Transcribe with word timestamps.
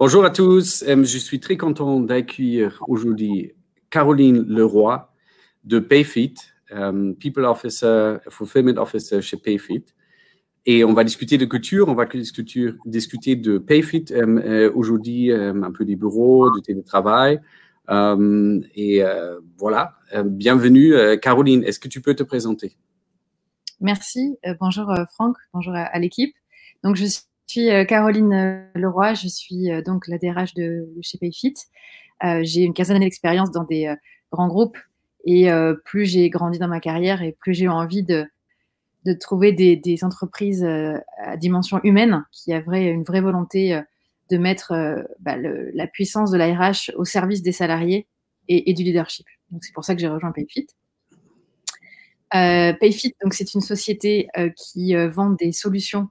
Bonjour 0.00 0.24
à 0.24 0.30
tous, 0.30 0.82
euh, 0.88 1.04
je 1.04 1.18
suis 1.18 1.38
très 1.38 1.56
content 1.56 2.00
d'accueillir 2.00 2.82
aujourd'hui 2.88 3.52
Caroline 3.90 4.44
Leroy 4.48 5.08
de 5.62 5.78
Payfit, 5.78 6.34
euh, 6.72 7.12
People 7.12 7.44
Officer, 7.44 8.16
Fulfillment 8.28 8.76
Officer 8.76 9.22
chez 9.22 9.36
Payfit. 9.36 9.84
Et 10.66 10.82
on 10.82 10.94
va 10.94 11.04
discuter 11.04 11.38
de 11.38 11.44
culture, 11.44 11.88
on 11.88 11.94
va 11.94 12.06
discuter, 12.06 13.36
de 13.36 13.58
Payfit 13.58 14.06
euh, 14.10 14.72
aujourd'hui, 14.74 15.32
un 15.32 15.70
peu 15.70 15.84
des 15.84 15.94
bureaux, 15.94 16.50
du 16.50 16.60
télétravail. 16.60 17.40
et 17.88 19.02
voilà, 19.56 19.94
bienvenue. 20.24 20.94
Caroline, 21.20 21.62
est-ce 21.62 21.78
que 21.78 21.88
tu 21.88 22.00
peux 22.00 22.14
te 22.14 22.24
présenter? 22.24 22.76
Merci. 23.80 24.38
bonjour 24.58 24.92
Franck, 25.12 25.36
bonjour 25.52 25.74
à, 25.76 25.98
l'équipe. 26.00 26.34
Donc 26.82 26.96
je 26.96 27.04
suis 27.04 27.22
Caroline 27.46 28.68
Leroy, 28.74 29.14
je 29.14 29.28
suis 29.28 29.68
donc 29.84 30.08
la 30.08 30.18
DRH 30.18 30.54
de, 30.54 30.88
chez 31.02 31.18
Payfit. 31.18 31.54
j'ai 32.42 32.62
une 32.62 32.74
quinzaine 32.74 33.00
d'expérience 33.00 33.50
dans 33.50 33.64
des 33.64 33.94
grands 34.32 34.48
groupes 34.48 34.78
et 35.24 35.48
plus 35.84 36.06
j'ai 36.06 36.30
grandi 36.30 36.58
dans 36.58 36.68
ma 36.68 36.80
carrière 36.80 37.22
et 37.22 37.32
plus 37.32 37.54
j'ai 37.54 37.66
eu 37.66 37.68
envie 37.68 38.02
de, 38.02 38.26
trouver 39.20 39.52
des, 39.52 40.04
entreprises 40.04 40.64
à 40.64 41.36
dimension 41.36 41.80
humaine 41.84 42.24
qui 42.32 42.52
avaient 42.52 42.86
une 42.86 43.04
vraie 43.04 43.20
volonté 43.20 43.80
de 44.30 44.38
mettre 44.38 44.72
bah, 45.20 45.36
la 45.36 45.86
puissance 45.86 46.30
de 46.30 46.38
l'ARH 46.38 46.90
au 46.96 47.04
service 47.04 47.42
des 47.42 47.52
salariés 47.52 48.06
et, 48.48 48.70
et 48.70 48.74
du 48.74 48.82
leadership. 48.82 49.26
Donc 49.50 49.64
c'est 49.64 49.72
pour 49.72 49.84
ça 49.84 49.94
que 49.94 50.00
j'ai 50.00 50.08
rejoint 50.08 50.32
Payfit. 50.32 50.66
Payfit, 52.32 53.14
c'est 53.30 53.54
une 53.54 53.60
société 53.60 54.28
qui 54.56 54.96
vend 54.96 55.30
des 55.30 55.52
solutions 55.52 56.08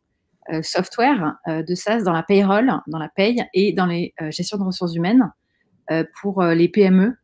software 0.61 1.35
de 1.47 1.75
SaaS 1.75 2.03
dans 2.03 2.11
la 2.13 2.23
payroll, 2.23 2.71
dans 2.87 2.99
la 2.99 3.09
paye 3.09 3.43
et 3.53 3.73
dans 3.73 3.85
les 3.85 4.13
gestions 4.29 4.57
de 4.57 4.63
ressources 4.63 4.95
humaines 4.95 5.31
pour 6.21 6.43
les 6.43 6.69
PME 6.69 7.15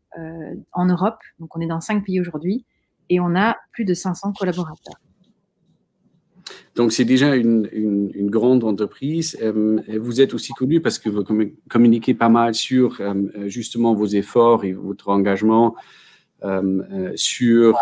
en 0.71 0.85
Europe. 0.85 1.19
Donc 1.39 1.55
on 1.55 1.61
est 1.61 1.67
dans 1.67 1.81
cinq 1.81 2.05
pays 2.05 2.19
aujourd'hui 2.19 2.65
et 3.09 3.19
on 3.19 3.35
a 3.35 3.57
plus 3.71 3.85
de 3.85 3.93
500 3.93 4.33
collaborateurs. 4.33 4.99
Donc, 6.75 6.93
c'est 6.93 7.05
déjà 7.05 7.35
une, 7.35 7.67
une, 7.73 8.29
grande 8.29 8.63
entreprise. 8.63 9.37
vous 9.43 10.21
êtes 10.21 10.33
aussi 10.33 10.53
connu 10.53 10.81
parce 10.81 10.97
que 10.97 11.09
vous 11.09 11.23
communiquez 11.69 12.13
pas 12.13 12.29
mal 12.29 12.53
sur 12.53 13.01
justement 13.47 13.93
vos 13.93 14.05
efforts 14.05 14.63
et 14.63 14.73
votre 14.73 15.09
engagement 15.09 15.75
sur 17.15 17.77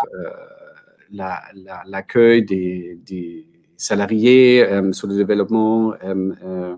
l'accueil 1.12 2.44
des, 2.44 3.48
salariés, 3.78 4.64
euh, 4.64 4.92
sur 4.92 5.08
le 5.08 5.16
développement 5.16 5.94
euh, 6.04 6.34
euh, 6.44 6.76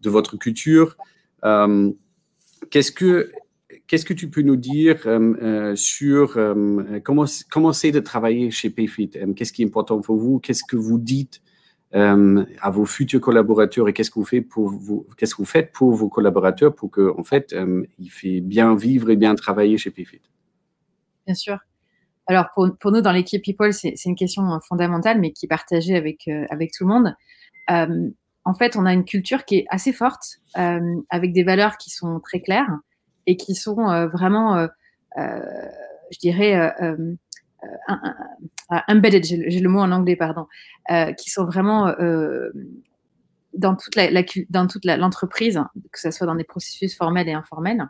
de 0.00 0.10
votre 0.10 0.36
culture. 0.36 0.96
Qu'est-ce 2.70 2.92
que 2.92 3.32
Qu'est-ce 3.86 4.04
que 4.04 4.14
tu 4.14 4.30
peux 4.30 4.42
nous 4.42 4.56
dire 4.56 5.00
sur 5.74 6.38
comment, 7.02 7.72
c'est 7.72 7.90
de 7.90 8.00
travailler 8.00 8.50
chez 8.52 8.70
Payfit? 8.70 9.10
Qu'est-ce 9.34 9.52
qui 9.52 9.62
est 9.62 9.66
important 9.66 10.00
pour 10.00 10.16
vous? 10.16 10.38
Qu'est-ce 10.38 10.62
que 10.62 10.76
vous 10.76 10.98
dites 10.98 11.40
à 11.92 12.70
vos 12.70 12.84
futurs 12.84 13.20
collaborateurs 13.20 13.88
et 13.88 13.92
qu'est-ce 13.92 14.10
que 14.10 14.20
vous 14.20 14.24
faites 14.24 14.48
pour 14.48 14.68
vous, 14.68 15.08
qu'est-ce 15.16 15.34
que 15.34 15.42
vous 15.42 15.46
faites 15.46 15.72
pour 15.72 15.92
vos 15.92 16.08
collaborateurs 16.08 16.72
pour 16.72 16.90
que 16.90 17.12
en 17.18 17.24
fait 17.24 17.54
il 17.98 18.10
fait 18.10 18.40
bien 18.40 18.76
vivre 18.76 19.10
et 19.10 19.16
bien 19.16 19.34
travailler 19.34 19.76
chez 19.76 19.90
Payfit? 19.90 20.22
Bien 21.26 21.34
sûr. 21.34 21.58
Alors, 22.30 22.50
pour, 22.54 22.92
nous, 22.92 23.00
dans 23.00 23.10
l'équipe 23.10 23.42
People, 23.42 23.72
c'est 23.72 24.04
une 24.04 24.14
question 24.14 24.48
euh, 24.52 24.58
fondamentale, 24.60 25.18
mais 25.18 25.32
qui 25.32 25.46
est 25.46 25.48
partagée 25.48 25.96
avec, 25.96 26.28
euh, 26.28 26.46
avec 26.50 26.70
tout 26.70 26.86
le 26.86 26.94
monde. 26.94 27.16
Euh, 27.70 28.08
en 28.44 28.54
fait, 28.54 28.76
on 28.76 28.86
a 28.86 28.92
une 28.92 29.04
culture 29.04 29.44
qui 29.44 29.56
est 29.56 29.66
assez 29.68 29.92
forte, 29.92 30.38
avec 30.54 31.32
des 31.32 31.42
valeurs 31.42 31.76
qui 31.76 31.90
sont 31.90 32.20
très 32.20 32.40
claires 32.40 32.70
et 33.26 33.36
qui 33.36 33.56
sont 33.56 34.06
vraiment, 34.06 34.66
je 35.16 36.18
dirais, 36.20 36.72
embedded, 38.88 39.24
j'ai 39.24 39.60
le 39.60 39.68
mot 39.68 39.80
en 39.80 39.92
anglais, 39.92 40.16
pardon, 40.16 40.46
qui 41.18 41.28
sont 41.28 41.44
vraiment 41.44 41.94
dans 43.52 43.76
toute 43.76 43.94
la, 43.94 44.08
dans 44.48 44.66
toute 44.66 44.84
l'entreprise, 44.86 45.62
que 45.92 46.00
ce 46.00 46.10
soit 46.10 46.26
dans 46.26 46.36
des 46.36 46.44
processus 46.44 46.96
formels 46.96 47.28
et 47.28 47.34
informels. 47.34 47.88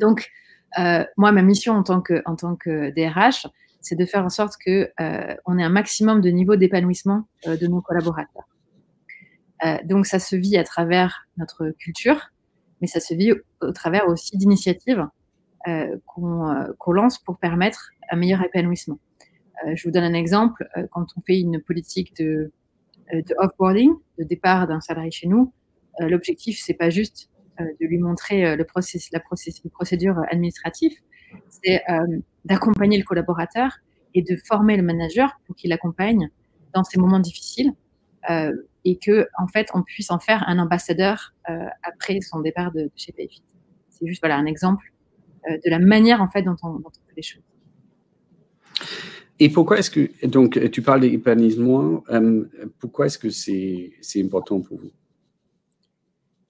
Donc, 0.00 0.30
euh, 0.78 1.04
moi, 1.16 1.32
ma 1.32 1.42
mission 1.42 1.74
en 1.74 1.82
tant 1.82 2.00
que, 2.00 2.22
en 2.26 2.36
tant 2.36 2.56
que 2.56 2.90
DRH, 2.90 3.46
c'est 3.80 3.96
de 3.96 4.04
faire 4.04 4.24
en 4.24 4.28
sorte 4.28 4.54
que 4.64 4.90
euh, 5.00 5.34
on 5.46 5.58
ait 5.58 5.62
un 5.62 5.70
maximum 5.70 6.20
de 6.20 6.30
niveau 6.30 6.56
d'épanouissement 6.56 7.26
euh, 7.46 7.56
de 7.56 7.66
nos 7.66 7.80
collaborateurs. 7.80 8.48
donc, 9.84 10.06
ça 10.06 10.18
se 10.18 10.36
vit 10.36 10.56
à 10.56 10.64
travers 10.64 11.26
notre 11.36 11.70
culture, 11.70 12.30
mais 12.80 12.86
ça 12.86 13.00
se 13.00 13.14
vit 13.14 13.32
au, 13.60 13.72
travers 13.72 14.08
aussi 14.08 14.36
d'initiatives 14.36 15.06
qu'on 16.06 16.92
lance 16.92 17.18
pour 17.18 17.38
permettre 17.38 17.90
un 18.10 18.16
meilleur 18.16 18.42
épanouissement. 18.42 18.98
je 19.74 19.82
vous 19.84 19.90
donne 19.90 20.04
un 20.04 20.14
exemple. 20.14 20.66
quand 20.92 21.06
on 21.16 21.20
fait 21.20 21.40
une 21.40 21.60
politique 21.60 22.16
de, 22.16 22.52
de 23.12 23.34
offboarding, 23.36 23.92
de 24.18 24.24
départ 24.24 24.66
d'un 24.66 24.80
salarié 24.80 25.10
chez 25.10 25.26
nous, 25.26 25.52
l'objectif, 25.98 26.58
c'est 26.62 26.74
pas 26.74 26.88
juste 26.88 27.28
euh, 27.28 27.37
de 27.58 27.86
lui 27.86 27.98
montrer 27.98 28.46
euh, 28.46 28.56
le 28.56 28.64
process, 28.64 29.10
la 29.12 29.20
procédure 29.20 30.16
administrative, 30.30 30.92
c'est 31.48 31.82
euh, 31.90 32.18
d'accompagner 32.44 32.98
le 32.98 33.04
collaborateur 33.04 33.78
et 34.14 34.22
de 34.22 34.36
former 34.46 34.76
le 34.76 34.82
manager 34.82 35.38
pour 35.46 35.56
qu'il 35.56 35.70
l'accompagne 35.70 36.30
dans 36.74 36.84
ces 36.84 36.98
moments 36.98 37.20
difficiles 37.20 37.72
et 38.84 38.98
que 38.98 39.26
en 39.38 39.46
fait 39.46 39.68
on 39.72 39.82
puisse 39.82 40.10
en 40.10 40.18
faire 40.18 40.44
un 40.48 40.58
ambassadeur 40.58 41.34
après 41.82 42.20
son 42.20 42.40
départ 42.40 42.72
de, 42.72 42.90
chez 42.94 43.12
Payfit. 43.12 43.42
C'est 43.88 44.06
juste 44.06 44.20
voilà 44.20 44.36
un 44.36 44.44
exemple 44.44 44.92
de 45.48 45.70
la 45.70 45.78
manière 45.78 46.20
en 46.20 46.28
fait 46.28 46.42
dont 46.42 46.56
on, 46.62 46.78
fait 46.78 47.14
les 47.16 47.22
choses. 47.22 47.42
Et 49.38 49.48
pourquoi 49.48 49.78
est-ce 49.78 49.90
que 49.90 50.26
donc 50.26 50.58
tu 50.70 50.82
parles 50.82 51.00
d'épanouissement 51.00 52.02
Pourquoi 52.78 53.06
est-ce 53.06 53.18
que 53.18 53.30
c'est 53.30 54.20
important 54.22 54.60
pour 54.60 54.78
vous? 54.78 54.90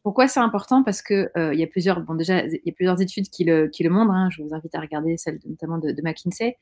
Pourquoi 0.09 0.27
c'est 0.27 0.41
important? 0.41 0.83
Parce 0.83 1.03
que 1.03 1.31
euh, 1.37 1.53
il 1.53 1.61
y 1.61 1.63
a 1.63 1.67
plusieurs, 1.67 2.01
bon 2.01 2.15
déjà, 2.15 2.43
il 2.47 2.63
y 2.65 2.71
a 2.71 2.73
plusieurs 2.73 2.99
études 3.03 3.29
qui 3.29 3.45
le, 3.45 3.69
montrent. 3.91 4.11
Hein. 4.11 4.31
je 4.31 4.43
vous 4.43 4.55
invite 4.55 4.75
à 4.75 4.81
regarder 4.81 5.19
celle 5.19 5.39
notamment 5.45 5.77
de, 5.77 5.95
McKinsey. 6.03 6.57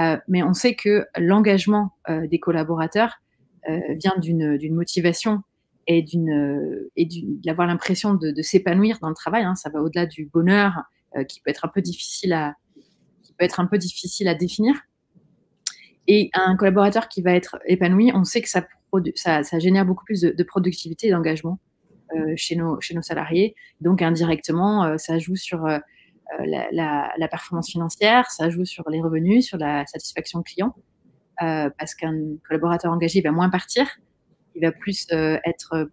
Euh, 0.00 0.18
mais 0.28 0.42
on 0.42 0.52
sait 0.52 0.74
que 0.74 1.06
l'engagement 1.16 1.92
euh, 2.10 2.26
des 2.26 2.38
collaborateurs 2.38 3.22
vient 3.66 4.18
d'une 4.18 4.74
motivation 4.74 5.40
et 5.86 6.04
d'avoir 7.42 7.66
l'impression 7.66 8.12
de, 8.12 8.42
s'épanouir 8.42 8.98
dans 9.00 9.08
le 9.08 9.14
travail. 9.14 9.44
Hein. 9.44 9.54
Ça 9.54 9.70
va 9.70 9.80
au-delà 9.80 10.04
du 10.04 10.26
bonheur 10.26 10.82
qui 11.26 11.40
peut 11.40 11.50
être 11.50 11.64
un 11.64 11.68
peu 11.68 11.80
difficile 11.80 12.34
à 12.34 12.54
définir. 14.34 14.74
Et 16.06 16.28
un 16.34 16.54
collaborateur 16.54 17.08
qui 17.08 17.22
va 17.22 17.32
être 17.32 17.58
épanoui, 17.64 18.12
on 18.14 18.24
sait 18.24 18.42
que 18.42 18.48
ça, 18.50 19.58
génère 19.58 19.86
beaucoup 19.86 20.04
plus 20.04 20.20
de 20.20 20.42
productivité 20.42 21.06
et 21.06 21.12
d'engagement. 21.12 21.58
Euh, 22.16 22.32
chez, 22.34 22.56
nos, 22.56 22.80
chez 22.80 22.94
nos 22.94 23.02
salariés. 23.02 23.54
Donc 23.80 24.02
indirectement, 24.02 24.84
euh, 24.84 24.96
ça 24.96 25.20
joue 25.20 25.36
sur 25.36 25.64
euh, 25.66 25.78
la, 26.40 27.28
performance 27.30 27.70
financière, 27.70 28.28
ça 28.30 28.50
joue 28.50 28.64
sur 28.64 28.88
les 28.90 29.00
revenus, 29.00 29.46
sur 29.46 29.58
la 29.58 29.86
satisfaction 29.86 30.42
client, 30.42 30.74
parce 31.38 31.94
qu'un 31.94 32.16
collaborateur 32.46 32.92
engagé 32.92 33.20
va 33.20 33.30
moins 33.30 33.48
partir, 33.48 33.86
il 34.54 34.62
va 34.62 34.72
plus 34.72 35.06
être 35.10 35.90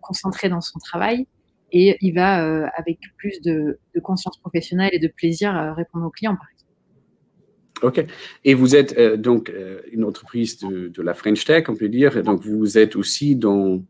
concentré 0.00 0.48
dans 0.48 0.60
son 0.60 0.78
travail 0.78 1.26
et 1.72 1.96
il 2.00 2.14
va 2.14 2.68
avec 2.76 2.98
plus 3.18 3.40
de, 3.42 3.78
conscience 4.02 4.38
professionnelle 4.38 4.90
et 4.92 4.98
de 4.98 5.08
plaisir 5.08 5.74
répondre 5.76 6.06
aux 6.06 6.10
clients, 6.10 6.36
par 6.36 6.46
exemple. 6.52 8.00
OK. 8.00 8.12
Et 8.44 8.54
vous 8.54 8.76
êtes 8.76 8.98
donc 9.20 9.52
une 9.92 10.04
entreprise 10.04 10.58
de, 10.58 10.88
de, 10.88 11.02
la 11.02 11.12
French 11.12 11.44
Tech, 11.44 11.64
on 11.68 11.76
peut 11.76 11.90
dire. 11.90 12.22
Donc, 12.22 12.42
vous 12.42 12.78
êtes 12.78 12.96
aussi 12.96 13.36
dans 13.36 13.82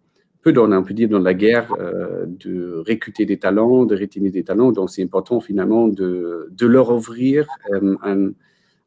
dans, 0.53 0.71
on 0.73 0.83
peut 0.83 0.95
dire, 0.95 1.09
dans 1.09 1.19
la 1.19 1.35
guerre 1.35 1.73
euh, 1.79 2.27
de 2.27 2.83
recruter 2.87 3.25
des 3.25 3.39
talents, 3.39 3.85
de 3.85 3.97
retenir 3.97 4.33
des 4.33 4.45
talents. 4.45 4.73
Donc, 4.73 4.91
c'est 4.91 5.03
important 5.03 5.41
finalement 5.41 5.89
de, 5.89 6.49
de 6.51 6.67
leur 6.67 6.91
ouvrir 6.91 7.47
euh, 7.73 7.97
un, 8.03 8.31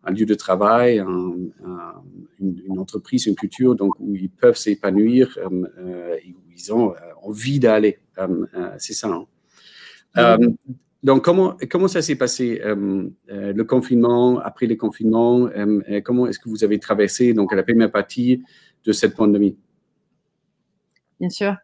un, 0.03 0.11
lieu 0.11 0.25
de 0.25 0.33
travail, 0.33 0.99
une, 0.99 2.79
entreprise, 2.79 3.25
une 3.25 3.35
culture 3.35 3.75
donc, 3.75 3.93
où 3.99 4.15
ils 4.15 4.29
peuvent 4.29 4.57
s'épanouir 4.57 5.37
euh, 5.37 6.15
et 6.23 6.31
où 6.31 6.51
ils 6.55 6.73
ont 6.73 6.93
envie 7.21 7.59
d'aller. 7.59 7.99
c'est 8.77 8.93
ça. 8.93 9.09
Hein. 10.15 10.37
donc, 11.03 11.23
comment, 11.23 11.55
comment 11.69 11.87
ça 11.87 12.01
s'est 12.01 12.15
passé, 12.15 12.61
le 12.65 13.63
confinement, 13.63 14.39
après 14.39 14.67
le 14.67 14.75
confinement 14.75 15.49
Comment 16.03 16.27
est-ce 16.27 16.39
que 16.39 16.49
vous 16.49 16.63
avez 16.63 16.79
traversé 16.79 17.33
donc, 17.33 17.53
la 17.53 17.63
première 17.63 17.91
partie 17.91 18.43
de 18.85 18.91
cette 18.91 19.15
pandémie? 19.15 19.55
Bien 21.19 21.29
sûr. 21.29 21.55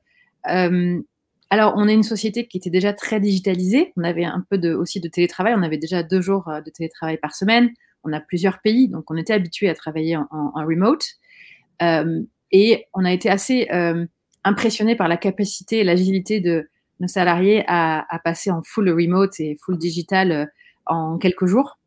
Euh, 0.49 1.01
alors, 1.49 1.73
on 1.77 1.87
est 1.87 1.93
une 1.93 2.03
société 2.03 2.47
qui 2.47 2.57
était 2.57 2.69
déjà 2.69 2.93
très 2.93 3.19
digitalisée. 3.19 3.93
On 3.97 4.03
avait 4.03 4.25
un 4.25 4.43
peu 4.49 4.73
aussi 4.73 4.99
de 4.99 5.07
télétravail. 5.07 5.53
On 5.55 5.63
avait 5.63 5.77
déjà 5.77 6.03
deux 6.03 6.21
jours 6.21 6.47
euh, 6.47 6.61
de 6.61 6.69
télétravail 6.69 7.17
par 7.17 7.35
semaine. 7.35 7.69
On 8.03 8.13
a 8.13 8.19
plusieurs 8.19 8.61
pays, 8.61 8.87
donc 8.87 9.09
on 9.09 9.17
était 9.17 9.33
habitué 9.33 9.67
à 9.69 9.73
travailler 9.73 10.15
en, 10.15 10.51
remote. 10.53 11.03
Euh, 11.81 12.21
et 12.51 12.85
on 12.93 13.03
a 13.03 13.11
été 13.11 13.31
assez 13.31 13.67
impressionné 14.43 14.95
par 14.95 15.07
la 15.07 15.17
capacité 15.17 15.79
et 15.79 15.83
l'agilité 15.83 16.39
de, 16.39 16.69
nos 16.99 17.07
salariés 17.07 17.63
à, 17.67 18.05
passer 18.23 18.51
en 18.51 18.61
full 18.63 18.89
remote 18.91 19.39
et 19.39 19.57
full 19.59 19.79
digital 19.79 20.51
en 20.85 21.17
quelques 21.17 21.47
jours. 21.47 21.79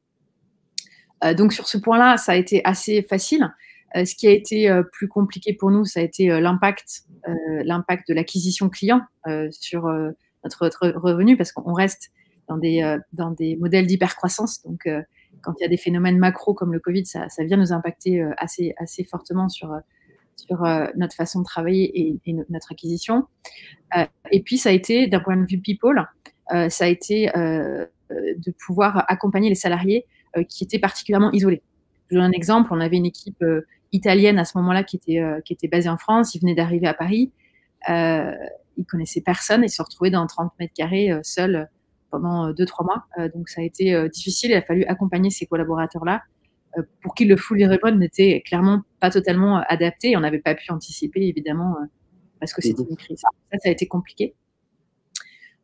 donc 1.37 1.53
sur 1.53 1.69
ce 1.69 1.79
point-là, 1.79 2.17
ça 2.17 2.33
a 2.33 2.35
été 2.35 2.63
assez 2.65 3.03
facile. 3.03 3.49
Ce 3.95 4.15
qui 4.15 4.27
a 4.27 4.31
été 4.31 4.71
plus 4.93 5.09
compliqué 5.09 5.53
pour 5.53 5.71
nous, 5.71 5.85
ça 5.85 6.01
a 6.01 6.03
été 6.03 6.29
l'impact, 6.41 7.05
l'impact 7.65 8.09
de 8.09 8.15
l'acquisition 8.15 8.69
client 8.69 9.01
sur 9.51 9.89
notre, 10.45 10.89
revenu, 10.97 11.37
parce 11.37 11.53
qu'on 11.53 11.73
reste 11.73 12.11
dans 12.49 12.59
des, 12.59 12.99
dans 13.13 13.31
des 13.31 13.57
modèles 13.57 13.87
d'hypercroissance. 13.87 14.63
Donc 14.63 14.87
quand 15.43 15.55
il 15.59 15.63
y 15.63 15.67
a 15.67 15.69
des 15.69 15.77
phénomènes 15.77 16.19
macro 16.19 16.55
comme 16.55 16.73
le 16.73 16.81
Covid, 16.81 17.07
ça, 17.07 17.27
vient 17.41 17.57
nous 17.57 17.73
impacter 17.73 18.21
euh, 18.21 18.33
assez, 18.37 18.75
assez 18.79 19.05
fortement 19.05 19.49
sur, 19.49 19.73
euh, 19.73 19.81
sur 20.37 20.65
euh, 20.65 20.87
notre 20.97 21.15
façon 21.15 21.41
de 21.41 21.45
travailler 21.45 22.19
et, 22.27 22.33
notre 22.49 22.73
acquisition. 22.73 23.27
et 24.31 24.43
puis, 24.43 24.59
ça 24.59 24.71
a 24.71 24.73
été, 24.73 25.07
d'un 25.07 25.21
point 25.21 25.37
de 25.37 25.47
vue 25.47 25.59
people, 25.59 26.07
ça 26.51 26.85
a 26.85 26.89
été 26.89 27.31
de 27.35 28.51
pouvoir 28.67 29.05
accompagner 29.09 29.49
les 29.49 29.55
salariés 29.55 30.07
qui 30.49 30.65
étaient 30.65 30.79
particulièrement 30.79 31.33
isolés. 31.33 31.63
Je 32.11 32.17
vous 32.17 32.23
donne 32.23 32.31
un 32.31 32.37
exemple, 32.37 32.69
on 32.73 32.81
avait 32.81 32.97
une 32.97 33.07
équipe 33.07 33.45
italienne 33.93 34.39
à 34.39 34.45
ce 34.45 34.57
moment-là 34.59 34.85
qui 34.85 34.97
était, 34.97 35.21
qui 35.45 35.53
était 35.53 35.69
basée 35.69 35.89
en 35.89 35.97
France, 35.97 36.35
ils 36.35 36.41
venaient 36.41 36.55
d'arriver 36.55 36.87
à 36.87 36.95
Paris, 36.95 37.33
euh, 37.89 38.33
ils 38.77 38.85
connaissaient 38.85 39.23
personne 39.23 39.65
et 39.65 39.69
se 39.69 39.83
retrouvaient 39.83 40.11
dans 40.11 40.27
30 40.27 40.53
mètres 40.59 40.75
carrés 40.75 41.11
seuls 41.23 41.69
pendant 42.11 42.49
euh, 42.49 42.53
deux, 42.53 42.67
trois 42.67 42.85
mois. 42.85 43.05
Euh, 43.19 43.29
donc 43.35 43.49
ça 43.49 43.61
a 43.61 43.65
été 43.65 43.95
euh, 43.95 44.09
difficile. 44.09 44.51
Il 44.51 44.57
a 44.57 44.63
fallu 44.63 44.85
accompagner 44.85 45.31
ces 45.31 45.47
collaborateurs-là 45.47 46.23
pour 47.03 47.15
qui 47.15 47.25
le 47.25 47.37
full 47.37 47.61
remote 47.65 47.99
n'était 47.99 48.43
clairement 48.47 48.83
pas 49.01 49.11
totalement 49.11 49.63
adapté. 49.69 50.17
On 50.17 50.21
n'avait 50.21 50.39
pas 50.39 50.55
pu 50.55 50.71
anticiper, 50.71 51.27
évidemment, 51.27 51.77
parce 52.39 52.53
que 52.53 52.63
c'était 52.63 52.85
une 52.89 52.97
crise. 52.97 53.19
Ça, 53.19 53.59
ça 53.59 53.69
a 53.69 53.73
été 53.73 53.89
compliqué. 53.89 54.37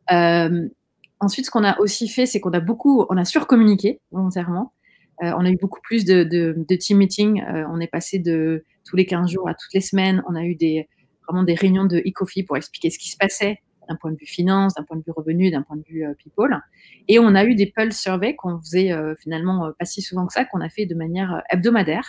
ensuite, 0.09 1.45
ce 1.45 1.51
qu'on 1.51 1.63
a 1.63 1.79
aussi 1.79 2.09
fait, 2.09 2.25
c'est 2.25 2.41
qu'on 2.41 2.51
a 2.51 2.59
beaucoup, 2.59 3.05
on 3.09 3.15
a 3.15 3.23
surcommuniqué 3.23 4.01
volontairement. 4.11 4.73
On 5.21 5.45
a 5.45 5.49
eu 5.49 5.57
beaucoup 5.57 5.81
plus 5.81 6.05
de, 6.05 6.23
de, 6.23 6.75
team 6.75 6.97
meetings. 6.97 7.41
on 7.69 7.79
est 7.79 7.87
passé 7.87 8.19
de 8.19 8.65
tous 8.83 8.95
les 8.95 9.05
15 9.05 9.31
jours 9.31 9.47
à 9.47 9.53
toutes 9.53 9.73
les 9.73 9.81
semaines. 9.81 10.23
On 10.27 10.35
a 10.35 10.43
eu 10.43 10.55
des, 10.55 10.87
vraiment 11.27 11.43
des 11.43 11.55
réunions 11.55 11.85
de 11.85 11.97
e-coffee 11.97 12.43
pour 12.43 12.57
expliquer 12.57 12.89
ce 12.89 12.99
qui 12.99 13.09
se 13.09 13.17
passait, 13.17 13.59
d'un 13.87 13.95
point 13.95 14.11
de 14.11 14.17
vue 14.17 14.25
finance, 14.25 14.73
d'un 14.75 14.83
point 14.83 14.97
de 14.97 15.03
vue 15.03 15.11
revenu, 15.11 15.51
d'un 15.51 15.61
point 15.61 15.77
de 15.77 15.83
vue 15.87 16.05
euh, 16.05 16.13
people. 16.15 16.59
Et 17.07 17.19
on 17.19 17.35
a 17.35 17.45
eu 17.45 17.55
des 17.55 17.67
pulse 17.67 17.97
surveys 17.97 18.35
qu'on 18.35 18.59
faisait 18.59 18.91
euh, 18.91 19.15
finalement 19.19 19.67
euh, 19.67 19.71
pas 19.77 19.85
si 19.85 20.01
souvent 20.01 20.25
que 20.25 20.33
ça, 20.33 20.45
qu'on 20.45 20.61
a 20.61 20.69
fait 20.69 20.85
de 20.85 20.95
manière 20.95 21.41
hebdomadaire 21.49 22.07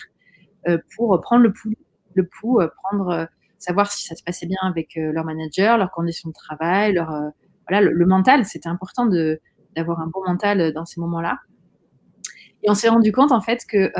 pour 0.96 1.20
prendre 1.20 1.44
le 1.44 1.52
pouls, 1.52 1.76
le 2.14 2.26
prendre, 2.26 3.28
savoir 3.56 3.92
si 3.92 4.04
ça 4.04 4.16
se 4.16 4.24
passait 4.24 4.46
bien 4.46 4.58
avec 4.62 4.96
leur 4.96 5.24
manager, 5.24 5.78
leurs 5.78 5.92
conditions 5.92 6.30
de 6.30 6.34
travail, 6.34 6.92
leur, 6.92 7.08
voilà, 7.68 7.88
le, 7.88 8.04
mental. 8.04 8.44
C'était 8.44 8.68
important 8.68 9.06
de, 9.06 9.40
d'avoir 9.76 10.00
un 10.00 10.08
bon 10.08 10.24
mental 10.26 10.72
dans 10.72 10.84
ces 10.84 11.00
moments-là. 11.00 11.38
Et 12.66 12.70
on 12.70 12.74
s'est 12.74 12.88
rendu 12.88 13.12
compte 13.12 13.32
en 13.32 13.40
fait 13.40 13.64
que 13.66 13.92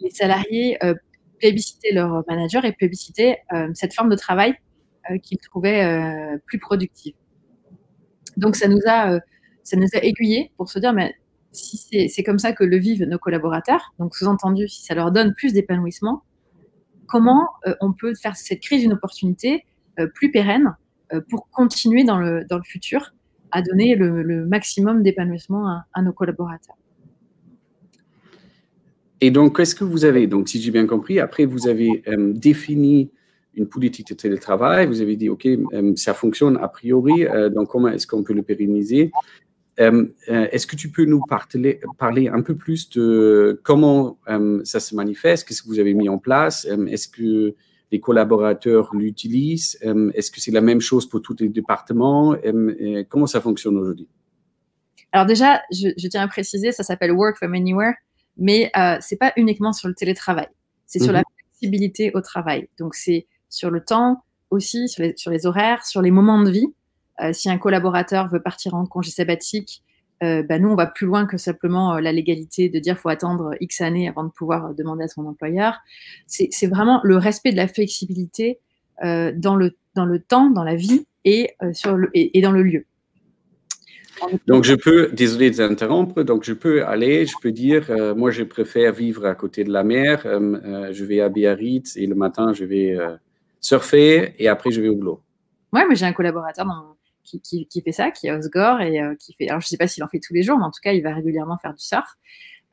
les 0.00 0.10
salariés 0.10 0.78
plébiscitaient 1.38 1.92
leur 1.92 2.22
manager 2.28 2.64
et 2.64 2.72
plébiscitaient 2.72 3.38
cette 3.74 3.94
forme 3.94 4.10
de 4.10 4.16
travail 4.16 4.54
euh, 5.10 5.18
qu'ils 5.18 5.38
trouvaient 5.38 5.84
euh, 5.84 6.38
plus 6.46 6.58
productive. 6.58 7.14
Donc 8.36 8.56
ça 8.56 8.68
nous 8.68 8.80
a, 8.86 9.12
euh, 9.12 9.20
aiguillés 10.02 10.52
pour 10.56 10.68
se 10.68 10.78
dire, 10.78 10.92
mais 10.92 11.14
si 11.52 11.78
c'est 12.08 12.22
comme 12.22 12.38
ça 12.38 12.52
que 12.52 12.62
le 12.62 12.76
vivent 12.76 13.04
nos 13.04 13.18
collaborateurs, 13.18 13.94
donc 13.98 14.14
sous-entendu, 14.14 14.68
si 14.68 14.84
ça 14.84 14.94
leur 14.94 15.10
donne 15.10 15.34
plus 15.34 15.52
d'épanouissement, 15.52 16.22
comment 17.06 17.48
on 17.80 17.92
peut 17.94 18.14
faire 18.14 18.36
cette 18.36 18.60
crise 18.60 18.84
une 18.84 18.92
opportunité 18.92 19.64
plus 20.14 20.30
pérenne 20.30 20.76
pour 21.30 21.48
continuer 21.50 22.04
dans 22.04 22.18
le, 22.18 22.44
dans 22.44 22.58
le 22.58 22.62
futur 22.62 23.14
à 23.50 23.62
donner 23.62 23.96
le, 23.96 24.46
maximum 24.46 25.02
d'épanouissement 25.02 25.82
à, 25.94 26.02
nos 26.02 26.12
collaborateurs? 26.12 26.77
Et 29.20 29.30
donc, 29.30 29.56
qu'est-ce 29.56 29.74
que 29.74 29.84
vous 29.84 30.04
avez, 30.04 30.26
donc 30.26 30.48
si 30.48 30.60
j'ai 30.60 30.70
bien 30.70 30.86
compris, 30.86 31.18
après 31.18 31.44
vous 31.44 31.66
avez 31.66 32.02
défini 32.06 33.10
une 33.58 33.68
politique 33.68 34.08
de 34.08 34.14
télétravail. 34.14 34.86
Vous 34.86 35.00
avez 35.00 35.16
dit, 35.16 35.28
OK, 35.28 35.46
euh, 35.46 35.92
ça 35.96 36.14
fonctionne 36.14 36.56
a 36.58 36.68
priori, 36.68 37.26
euh, 37.26 37.50
donc 37.50 37.68
comment 37.68 37.88
est-ce 37.88 38.06
qu'on 38.06 38.22
peut 38.22 38.32
le 38.32 38.42
pérenniser? 38.42 39.10
Euh, 39.80 40.06
Est-ce 40.26 40.66
que 40.66 40.74
tu 40.74 40.90
peux 40.90 41.04
nous 41.04 41.22
parler 41.98 42.28
un 42.28 42.42
peu 42.42 42.56
plus 42.56 42.90
de 42.90 43.60
comment 43.62 44.18
ça 44.64 44.80
se 44.80 44.96
manifeste? 44.96 45.46
Qu'est-ce 45.46 45.62
que 45.62 45.68
vous 45.68 45.78
avez 45.78 45.94
mis 45.94 46.08
en 46.08 46.18
place? 46.18 46.66
Est-ce 46.88 47.06
que 47.06 47.54
les 47.92 48.00
collaborateurs 48.00 48.92
l'utilisent? 48.92 49.78
Est-ce 50.14 50.32
que 50.32 50.40
c'est 50.40 50.50
la 50.50 50.62
même 50.62 50.80
chose 50.80 51.08
pour 51.08 51.22
tous 51.22 51.36
les 51.38 51.48
départements? 51.48 52.34
Comment 53.08 53.28
ça 53.28 53.40
fonctionne 53.40 53.76
aujourd'hui? 53.76 54.08
Alors 55.12 55.26
déjà, 55.26 55.62
je, 55.70 56.08
tiens 56.08 56.22
à 56.22 56.28
préciser, 56.28 56.72
ça 56.72 56.82
s'appelle 56.82 57.12
Work 57.12 57.36
from 57.36 57.54
Anywhere, 57.54 57.94
mais 58.38 58.70
euh, 58.76 58.96
c'est 59.00 59.16
pas 59.16 59.32
uniquement 59.36 59.72
sur 59.72 59.88
le 59.88 59.94
télétravail, 59.94 60.48
c'est 60.86 60.98
sur 60.98 61.12
la 61.12 61.20
mhm. 61.20 61.24
flexibilité 61.36 62.12
au 62.14 62.20
travail. 62.20 62.68
Donc 62.78 62.94
c'est 62.94 63.26
sur 63.48 63.70
le 63.70 63.84
temps 63.84 64.22
aussi, 64.50 64.88
sur 64.88 65.02
les, 65.02 65.14
sur 65.16 65.30
les 65.30 65.46
horaires, 65.46 65.84
sur 65.84 66.02
les 66.02 66.10
moments 66.10 66.42
de 66.42 66.50
vie. 66.50 66.72
Euh, 67.20 67.32
si 67.32 67.50
un 67.50 67.58
collaborateur 67.58 68.28
veut 68.28 68.40
partir 68.40 68.74
en 68.74 68.86
congé 68.86 69.10
sabbatique, 69.10 69.82
euh, 70.22 70.42
bah 70.42 70.58
nous, 70.58 70.68
on 70.68 70.74
va 70.74 70.86
plus 70.86 71.06
loin 71.06 71.26
que 71.26 71.36
simplement 71.36 71.94
euh, 71.94 72.00
la 72.00 72.12
légalité 72.12 72.68
de 72.68 72.78
dire 72.78 72.98
faut 72.98 73.08
attendre 73.08 73.54
X 73.60 73.80
années 73.80 74.08
avant 74.08 74.24
de 74.24 74.30
pouvoir 74.30 74.74
demander 74.74 75.04
à 75.04 75.08
son 75.08 75.26
employeur. 75.26 75.78
C'est 76.26 76.66
vraiment 76.66 77.00
le 77.04 77.16
respect 77.16 77.52
de 77.52 77.56
la 77.56 77.68
flexibilité 77.68 78.58
dans, 79.00 79.54
le, 79.54 79.76
dans 79.94 80.04
le 80.04 80.18
temps, 80.18 80.50
dans 80.50 80.64
la 80.64 80.74
vie 80.74 81.06
et, 81.24 81.54
sur 81.72 81.96
le, 81.96 82.10
et, 82.14 82.40
dans 82.40 82.50
le 82.50 82.64
lieu. 82.64 82.84
Donc, 84.46 84.64
je 84.64 84.74
peux, 84.74 85.10
désolé 85.12 85.50
de 85.50 85.56
t'interrompre, 85.56 86.22
donc 86.22 86.44
je 86.44 86.52
peux 86.52 86.84
aller, 86.84 87.26
je 87.26 87.34
peux 87.40 87.52
dire, 87.52 87.90
moi, 88.16 88.30
je 88.30 88.42
préfère 88.42 88.92
vivre 88.92 89.26
à 89.26 89.34
côté 89.34 89.64
de 89.64 89.72
la 89.72 89.84
mer, 89.84 90.22
je 90.24 91.04
vais 91.04 91.20
à 91.20 91.28
Biarritz 91.28 91.96
et 91.96 92.06
le 92.06 92.14
matin, 92.14 92.52
je 92.52 92.64
vais 92.64 92.96
surfer 93.60 94.34
et 94.38 94.48
après 94.48 94.70
je 94.70 94.80
vais 94.80 94.88
au 94.88 94.96
boulot. 94.96 95.22
Ouais, 95.72 95.86
mais 95.88 95.96
j'ai 95.96 96.06
un 96.06 96.12
collaborateur 96.12 96.66
qui, 97.24 97.66
qui, 97.66 97.82
fait 97.82 97.92
ça, 97.92 98.10
qui 98.10 98.26
est 98.26 98.32
Osgore 98.32 98.80
et 98.80 99.00
euh, 99.00 99.14
qui 99.16 99.34
fait. 99.34 99.48
Alors 99.48 99.60
je 99.60 99.68
sais 99.68 99.76
pas 99.76 99.86
s'il 99.86 100.02
en 100.02 100.08
fait 100.08 100.20
tous 100.20 100.32
les 100.32 100.42
jours, 100.42 100.58
mais 100.58 100.64
en 100.64 100.70
tout 100.70 100.80
cas 100.82 100.92
il 100.92 101.02
va 101.02 101.14
régulièrement 101.14 101.58
faire 101.58 101.74
du 101.74 101.84
surf. 101.84 102.16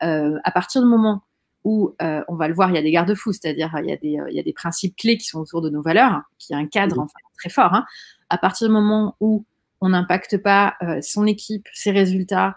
Euh, 0.02 0.38
à 0.44 0.50
partir 0.50 0.82
du 0.82 0.88
moment 0.88 1.22
où 1.64 1.94
euh, 2.00 2.22
on 2.28 2.36
va 2.36 2.48
le 2.48 2.54
voir, 2.54 2.70
il 2.70 2.76
y 2.76 2.78
a 2.78 2.82
des 2.82 2.90
garde-fous, 2.90 3.32
c'est-à-dire 3.32 3.74
il 3.82 3.90
y, 3.90 3.92
a 3.92 3.96
des, 3.96 4.18
il 4.30 4.36
y 4.36 4.40
a 4.40 4.42
des 4.42 4.52
principes 4.52 4.96
clés 4.96 5.18
qui 5.18 5.26
sont 5.26 5.40
autour 5.40 5.60
de 5.62 5.68
nos 5.68 5.82
valeurs, 5.82 6.22
qui 6.38 6.54
a 6.54 6.56
un 6.56 6.66
cadre 6.66 7.00
enfin, 7.00 7.18
très 7.38 7.50
fort. 7.50 7.74
Hein. 7.74 7.84
À 8.30 8.38
partir 8.38 8.68
du 8.68 8.72
moment 8.72 9.16
où 9.20 9.44
on 9.80 9.90
n'impacte 9.90 10.38
pas 10.38 10.76
son 11.02 11.26
équipe, 11.26 11.66
ses 11.72 11.90
résultats, 11.90 12.56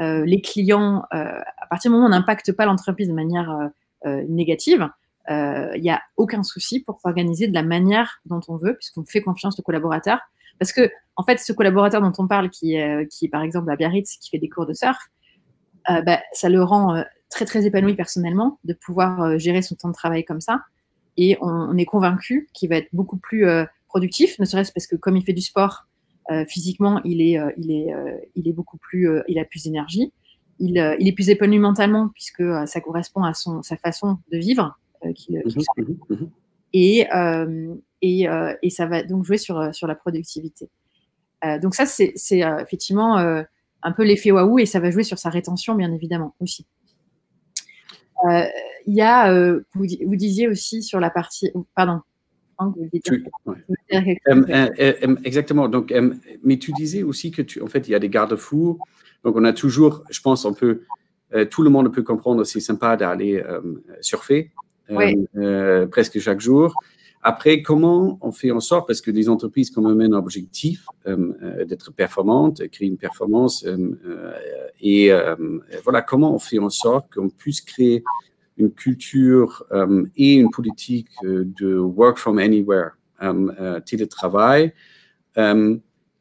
les 0.00 0.40
clients, 0.40 1.04
à 1.10 1.66
partir 1.68 1.90
du 1.90 1.94
moment 1.94 2.06
où 2.06 2.08
on 2.08 2.10
n'impacte 2.10 2.52
pas 2.52 2.66
l'entreprise 2.66 3.08
de 3.08 3.14
manière 3.14 3.70
négative, 4.04 4.88
il 5.28 5.32
euh, 5.32 5.78
n'y 5.78 5.90
a 5.90 6.02
aucun 6.16 6.42
souci 6.42 6.80
pour 6.80 7.00
s'organiser 7.00 7.48
de 7.48 7.54
la 7.54 7.62
manière 7.62 8.20
dont 8.26 8.40
on 8.48 8.56
veut, 8.56 8.76
puisqu'on 8.76 9.04
fait 9.04 9.22
confiance 9.22 9.58
au 9.58 9.62
collaborateur. 9.62 10.20
Parce 10.58 10.72
que, 10.72 10.90
en 11.16 11.24
fait, 11.24 11.38
ce 11.38 11.52
collaborateur 11.52 12.02
dont 12.02 12.12
on 12.18 12.28
parle, 12.28 12.50
qui, 12.50 12.76
qui 13.10 13.24
est 13.24 13.28
par 13.28 13.42
exemple 13.42 13.70
à 13.70 13.76
Biarritz, 13.76 14.18
qui 14.18 14.30
fait 14.30 14.38
des 14.38 14.48
cours 14.48 14.66
de 14.66 14.74
surf, 14.74 14.98
euh, 15.90 16.02
bah, 16.02 16.20
ça 16.32 16.48
le 16.48 16.62
rend 16.62 16.96
euh, 16.96 17.02
très, 17.30 17.44
très 17.44 17.66
épanoui 17.66 17.94
personnellement 17.94 18.58
de 18.64 18.74
pouvoir 18.74 19.38
gérer 19.38 19.62
son 19.62 19.74
temps 19.74 19.88
de 19.88 19.94
travail 19.94 20.24
comme 20.24 20.40
ça. 20.40 20.62
Et 21.16 21.38
on, 21.40 21.76
est 21.76 21.84
convaincu 21.84 22.48
qu'il 22.52 22.68
va 22.68 22.76
être 22.76 22.88
beaucoup 22.92 23.16
plus 23.16 23.46
productif, 23.86 24.36
ne 24.40 24.44
serait-ce 24.44 24.72
parce 24.72 24.88
que 24.88 24.96
comme 24.96 25.16
il 25.16 25.24
fait 25.24 25.32
du 25.32 25.42
sport, 25.42 25.86
physiquement, 26.48 27.00
il 27.04 27.20
est, 27.20 27.38
il, 27.56 27.70
est, 27.70 27.94
il 28.34 28.48
est 28.48 28.52
beaucoup 28.52 28.78
plus, 28.78 29.08
il 29.28 29.38
a 29.38 29.44
plus 29.44 29.64
d'énergie. 29.64 30.12
Il, 30.60 30.96
il, 31.00 31.08
est 31.08 31.12
plus 31.12 31.30
épanoui 31.30 31.58
mentalement 31.58 32.08
puisque 32.14 32.44
ça 32.66 32.80
correspond 32.80 33.24
à 33.24 33.34
son, 33.34 33.62
sa 33.62 33.76
façon 33.76 34.18
de 34.30 34.38
vivre 34.38 34.78
euh, 35.04 35.12
qui, 35.12 35.36
mmh 35.36 36.14
mmh 36.14 36.26
Et, 36.72 37.06
euh, 37.14 37.74
et, 38.02 38.28
euh, 38.28 38.54
et, 38.62 38.70
ça 38.70 38.86
va 38.86 39.02
donc 39.02 39.24
jouer 39.24 39.38
sur, 39.38 39.74
sur 39.74 39.86
la 39.86 39.94
productivité. 39.94 40.68
donc 41.62 41.74
ça, 41.74 41.86
c'est 41.86 42.14
effectivement 42.60 43.16
un 43.16 43.92
peu 43.92 44.04
l'effet 44.04 44.30
waouh 44.30 44.58
et 44.58 44.66
ça 44.66 44.80
va 44.80 44.90
jouer 44.90 45.04
sur 45.04 45.18
sa 45.18 45.30
rétention, 45.30 45.74
bien 45.74 45.92
évidemment, 45.92 46.34
aussi. 46.40 46.66
Il 48.86 48.94
y 48.94 49.02
a, 49.02 49.32
vous, 49.74 49.86
vous, 50.06 50.16
disiez 50.16 50.48
aussi 50.48 50.82
sur 50.82 51.00
la 51.00 51.10
partie, 51.10 51.52
pardon. 51.74 52.00
Exactement. 55.24 55.68
Donc, 55.68 55.94
mais 56.42 56.58
tu 56.58 56.72
disais 56.72 57.02
aussi 57.02 57.30
que 57.30 57.42
tu, 57.42 57.60
en 57.60 57.66
fait, 57.66 57.88
il 57.88 57.92
y 57.92 57.94
a 57.94 57.98
des 57.98 58.08
garde-fous. 58.08 58.78
Donc, 59.24 59.36
on 59.36 59.44
a 59.44 59.52
toujours, 59.52 60.04
je 60.10 60.20
pense, 60.20 60.44
on 60.44 60.54
peut, 60.54 60.82
tout 61.50 61.62
le 61.62 61.70
monde 61.70 61.92
peut 61.92 62.02
comprendre, 62.02 62.44
c'est 62.44 62.60
sympa 62.60 62.96
d'aller 62.96 63.42
surfer. 64.00 64.50
Euh, 64.90 65.14
euh, 65.36 65.86
presque 65.86 66.18
chaque 66.18 66.40
jour. 66.40 66.74
Après, 67.22 67.62
comment 67.62 68.18
on 68.20 68.32
fait 68.32 68.50
en 68.50 68.60
sorte, 68.60 68.86
parce 68.86 69.00
que 69.00 69.10
les 69.10 69.30
entreprises 69.30 69.72
ont 69.78 69.80
même 69.80 70.12
un 70.12 70.16
objectif 70.16 70.86
euh, 71.06 71.64
d'être 71.64 71.90
performantes, 71.90 72.68
créer 72.68 72.88
une 72.88 72.98
performance, 72.98 73.66
et 74.82 75.10
voilà, 75.84 76.02
comment 76.02 76.34
on 76.34 76.38
fait 76.38 76.58
en 76.58 76.68
sorte 76.68 77.14
qu'on 77.14 77.30
puisse 77.30 77.62
créer 77.62 78.04
une 78.56 78.70
culture 78.70 79.64
et 80.16 80.34
une 80.34 80.50
politique 80.50 81.08
de 81.22 81.76
work 81.76 82.18
from 82.18 82.38
anywhere, 82.38 82.90
télétravail, 83.84 84.72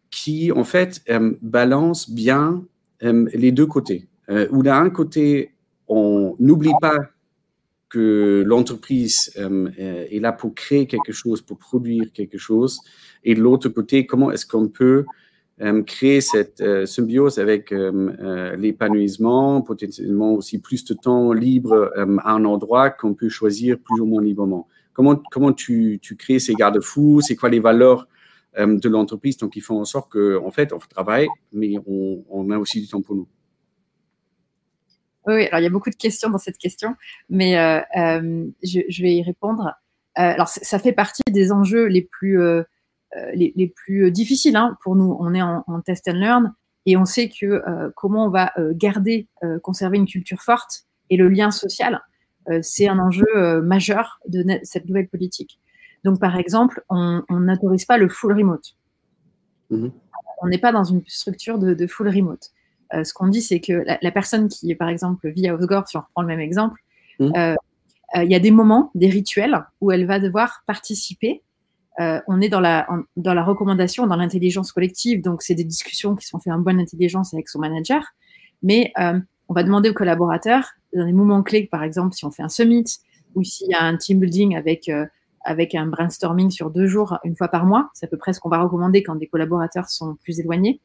qui, 0.10 0.52
en 0.52 0.64
fait, 0.64 1.04
balance 1.42 2.10
bien 2.10 2.66
les 3.02 3.52
deux 3.52 3.68
côtés. 3.68 4.08
où 4.52 4.64
d'un 4.64 4.90
côté, 4.90 5.54
on 5.88 6.36
n'oublie 6.40 6.74
pas 6.82 6.98
que 7.90 8.44
l'entreprise 8.46 9.32
est 9.36 10.20
là 10.20 10.32
pour 10.32 10.56
créer 10.56 10.88
quelque 10.88 11.12
chose, 11.12 11.42
pour 11.42 11.60
produire 11.60 12.12
quelque 12.14 12.38
chose, 12.40 12.80
et 13.24 13.36
de 13.36 13.42
l'autre 13.42 13.70
côté, 13.70 14.06
comment 14.06 14.32
est-ce 14.32 14.46
qu'on 14.46 14.68
peut 14.68 15.06
euh, 15.06 15.06
créer 15.86 16.22
cette 16.22 16.62
euh, 16.62 16.86
symbiose 16.86 17.40
avec 17.40 17.72
euh, 17.72 18.56
l'épanouissement, 18.56 19.62
potentiellement 19.62 20.34
aussi 20.34 20.60
plus 20.60 20.84
de 20.86 20.94
temps 20.94 21.32
libre 21.32 21.92
à 21.96 22.32
un 22.32 22.46
endroit 22.46 22.90
qu'on 22.90 23.14
peut 23.14 23.30
choisir 23.30 23.78
plus 23.80 24.02
ou 24.02 24.06
moins 24.06 24.22
librement. 24.22 24.68
Comment, 24.94 25.22
comment 25.32 25.54
tu, 25.54 26.00
tu 26.02 26.16
crées 26.16 26.40
ces 26.40 26.54
garde-fous? 26.54 27.22
C'est 27.22 27.36
quoi 27.36 27.50
les 27.50 27.60
valeurs 27.60 28.08
de 28.58 28.90
l'entreprise? 28.90 29.38
Donc, 29.38 29.56
ils 29.56 29.62
font 29.62 29.80
en 29.80 29.86
sorte 29.86 30.12
qu'en 30.12 30.46
en 30.46 30.52
fait, 30.52 30.72
on 30.72 30.78
travaille, 30.78 31.28
mais 31.52 31.76
on, 31.88 32.24
on, 32.30 32.52
a 32.52 32.60
aussi 32.60 32.80
du 32.80 32.88
temps 32.88 33.02
pour 33.02 33.16
nous. 33.16 33.28
Oui, 35.26 35.46
alors 35.48 35.60
il 35.62 35.64
y 35.64 35.68
a 35.68 35.72
beaucoup 35.72 35.90
de 35.90 35.96
questions 35.96 36.30
dans 36.30 36.38
cette 36.38 36.58
question, 36.60 36.96
mais 37.30 37.54
je, 37.96 39.02
vais 39.02 39.16
y 39.16 39.24
répondre. 39.24 39.74
alors, 40.14 40.48
ça 40.48 40.78
fait 40.78 40.94
partie 40.94 41.24
des 41.32 41.52
enjeux 41.52 41.86
les 41.86 42.04
plus 42.04 42.40
euh, 42.40 42.64
les, 43.34 43.74
plus 43.76 44.12
difficiles 44.12 44.56
hein, 44.56 44.78
pour 44.84 44.96
nous. 44.96 45.16
On 45.20 45.34
est 45.34 45.42
en, 45.42 45.64
test 45.86 46.08
and 46.08 46.14
learn 46.14 46.54
et 46.86 46.98
on 46.98 47.06
sait 47.06 47.30
que 47.30 47.46
euh, 47.46 47.90
comment 47.96 48.26
on 48.26 48.30
va 48.30 48.52
euh, 48.58 48.74
garder, 48.76 49.28
conserver 49.62 49.98
une 49.98 50.08
culture 50.08 50.42
forte 50.42 50.86
et 51.10 51.18
le 51.18 51.30
lien 51.30 51.52
social, 51.52 52.02
c'est 52.62 52.90
un 52.90 53.00
enjeu 53.00 53.62
majeur 53.62 54.20
de 54.28 54.44
cette 54.64 54.86
nouvelle 54.86 55.08
politique. 55.08 55.60
Donc, 56.04 56.20
par 56.20 56.36
exemple, 56.36 56.84
on 56.90 57.24
n'autorise 57.30 57.86
pas 57.86 57.98
le 57.98 58.10
full 58.10 58.34
remote. 58.34 58.76
Mm-hmm. 59.72 59.92
On 60.42 60.48
n'est 60.48 60.58
pas 60.58 60.74
dans 60.74 60.84
une 60.84 61.04
structure 61.08 61.58
de, 61.58 61.88
full 61.88 62.10
remote. 62.10 62.52
ce 62.92 63.14
qu'on 63.14 63.28
dit, 63.28 63.42
c'est 63.42 63.62
que 63.62 63.86
la, 64.02 64.12
personne 64.12 64.50
qui, 64.50 64.76
par 64.76 64.90
exemple, 64.90 65.30
vit 65.30 65.48
à 65.48 65.56
Osgore, 65.56 65.88
si 65.88 65.96
on 65.96 66.02
reprend 66.02 66.22
le 66.22 66.28
même 66.28 66.42
exemple, 66.42 66.82
mm-hmm. 67.22 67.56
il 68.16 68.32
y 68.32 68.36
a 68.36 68.40
des 68.40 68.52
moments, 68.52 68.92
des 68.94 69.10
rituels 69.10 69.64
où 69.80 69.92
elle 69.92 70.06
va 70.06 70.20
devoir 70.20 70.64
participer 70.68 71.44
euh, 72.00 72.20
on 72.28 72.42
est 72.42 72.50
dans 72.50 72.60
la, 72.60 72.88
dans 73.18 73.34
la 73.34 73.44
recommandation, 73.44 74.08
dans 74.08 74.16
l'intelligence 74.16 74.72
collective. 74.72 75.22
Donc, 75.22 75.42
c'est 75.44 75.56
des 75.56 75.64
discussions 75.64 76.16
qui 76.16 76.26
sont 76.26 76.40
faites 76.40 76.54
en 76.54 76.60
bonne 76.60 76.80
intelligence 76.80 77.34
avec 77.34 77.50
son 77.50 77.60
manager. 77.60 78.04
Mais 78.64 78.92
euh, 79.00 79.20
on 79.50 79.54
va 79.54 79.64
demander 79.64 79.90
aux 79.90 79.94
collaborateurs, 79.94 80.72
dans 80.96 81.06
des 81.06 81.14
moments 81.14 81.44
clés, 81.44 81.68
par 81.72 81.84
exemple, 81.84 82.16
si 82.16 82.26
on 82.26 82.32
fait 82.32 82.44
un 82.44 82.50
summit 82.50 82.86
ou 83.36 83.44
s'il 83.44 83.70
y 83.70 83.74
a 83.74 83.84
un 83.84 83.98
team 83.98 84.20
building 84.20 84.56
avec, 84.56 84.90
euh, 84.90 85.06
avec 85.44 85.76
un 85.76 85.86
brainstorming 85.86 86.50
sur 86.50 86.72
deux 86.72 86.88
jours, 86.88 87.20
une 87.24 87.36
fois 87.36 87.48
par 87.48 87.66
mois, 87.66 87.90
c'est 87.94 88.06
à 88.06 88.10
peu 88.10 88.18
près 88.18 88.34
ce 88.34 88.40
qu'on 88.40 88.50
va 88.50 88.62
recommander 88.62 89.04
quand 89.04 89.16
des 89.16 89.28
collaborateurs 89.28 89.90
sont 89.90 90.16
plus 90.24 90.40
éloignés, 90.40 90.82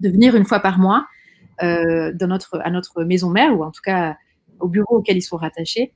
de 0.00 0.08
venir 0.08 0.36
une 0.36 0.44
fois 0.44 0.60
par 0.60 0.78
mois 0.78 1.06
dans 1.62 2.26
notre, 2.26 2.58
à 2.64 2.70
notre 2.70 3.04
maison 3.04 3.28
mère 3.28 3.58
ou 3.58 3.62
en 3.62 3.70
tout 3.70 3.82
cas 3.84 4.16
au 4.60 4.68
bureau 4.68 4.96
auquel 4.96 5.18
ils 5.18 5.22
sont 5.22 5.36
rattachés 5.36 5.92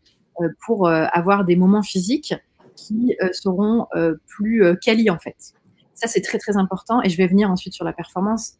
pour 0.67 0.91
avoir 0.91 1.47
des 1.47 1.57
moments 1.57 1.83
physiques 1.83 2.35
qui 2.77 3.17
euh, 3.23 3.29
seront 3.33 3.87
euh, 3.95 4.15
plus 4.27 4.65
euh, 4.65 4.75
quali 4.75 5.11
en 5.11 5.19
fait. 5.19 5.55
Ça, 5.95 6.09
c'est 6.09 6.21
très 6.21 6.39
très 6.39 6.57
important 6.57 7.03
et 7.03 7.09
je 7.09 7.17
vais 7.17 7.27
venir 7.27 7.51
ensuite 7.51 7.75
sur 7.75 7.85
la 7.85 7.93
performance. 7.93 8.55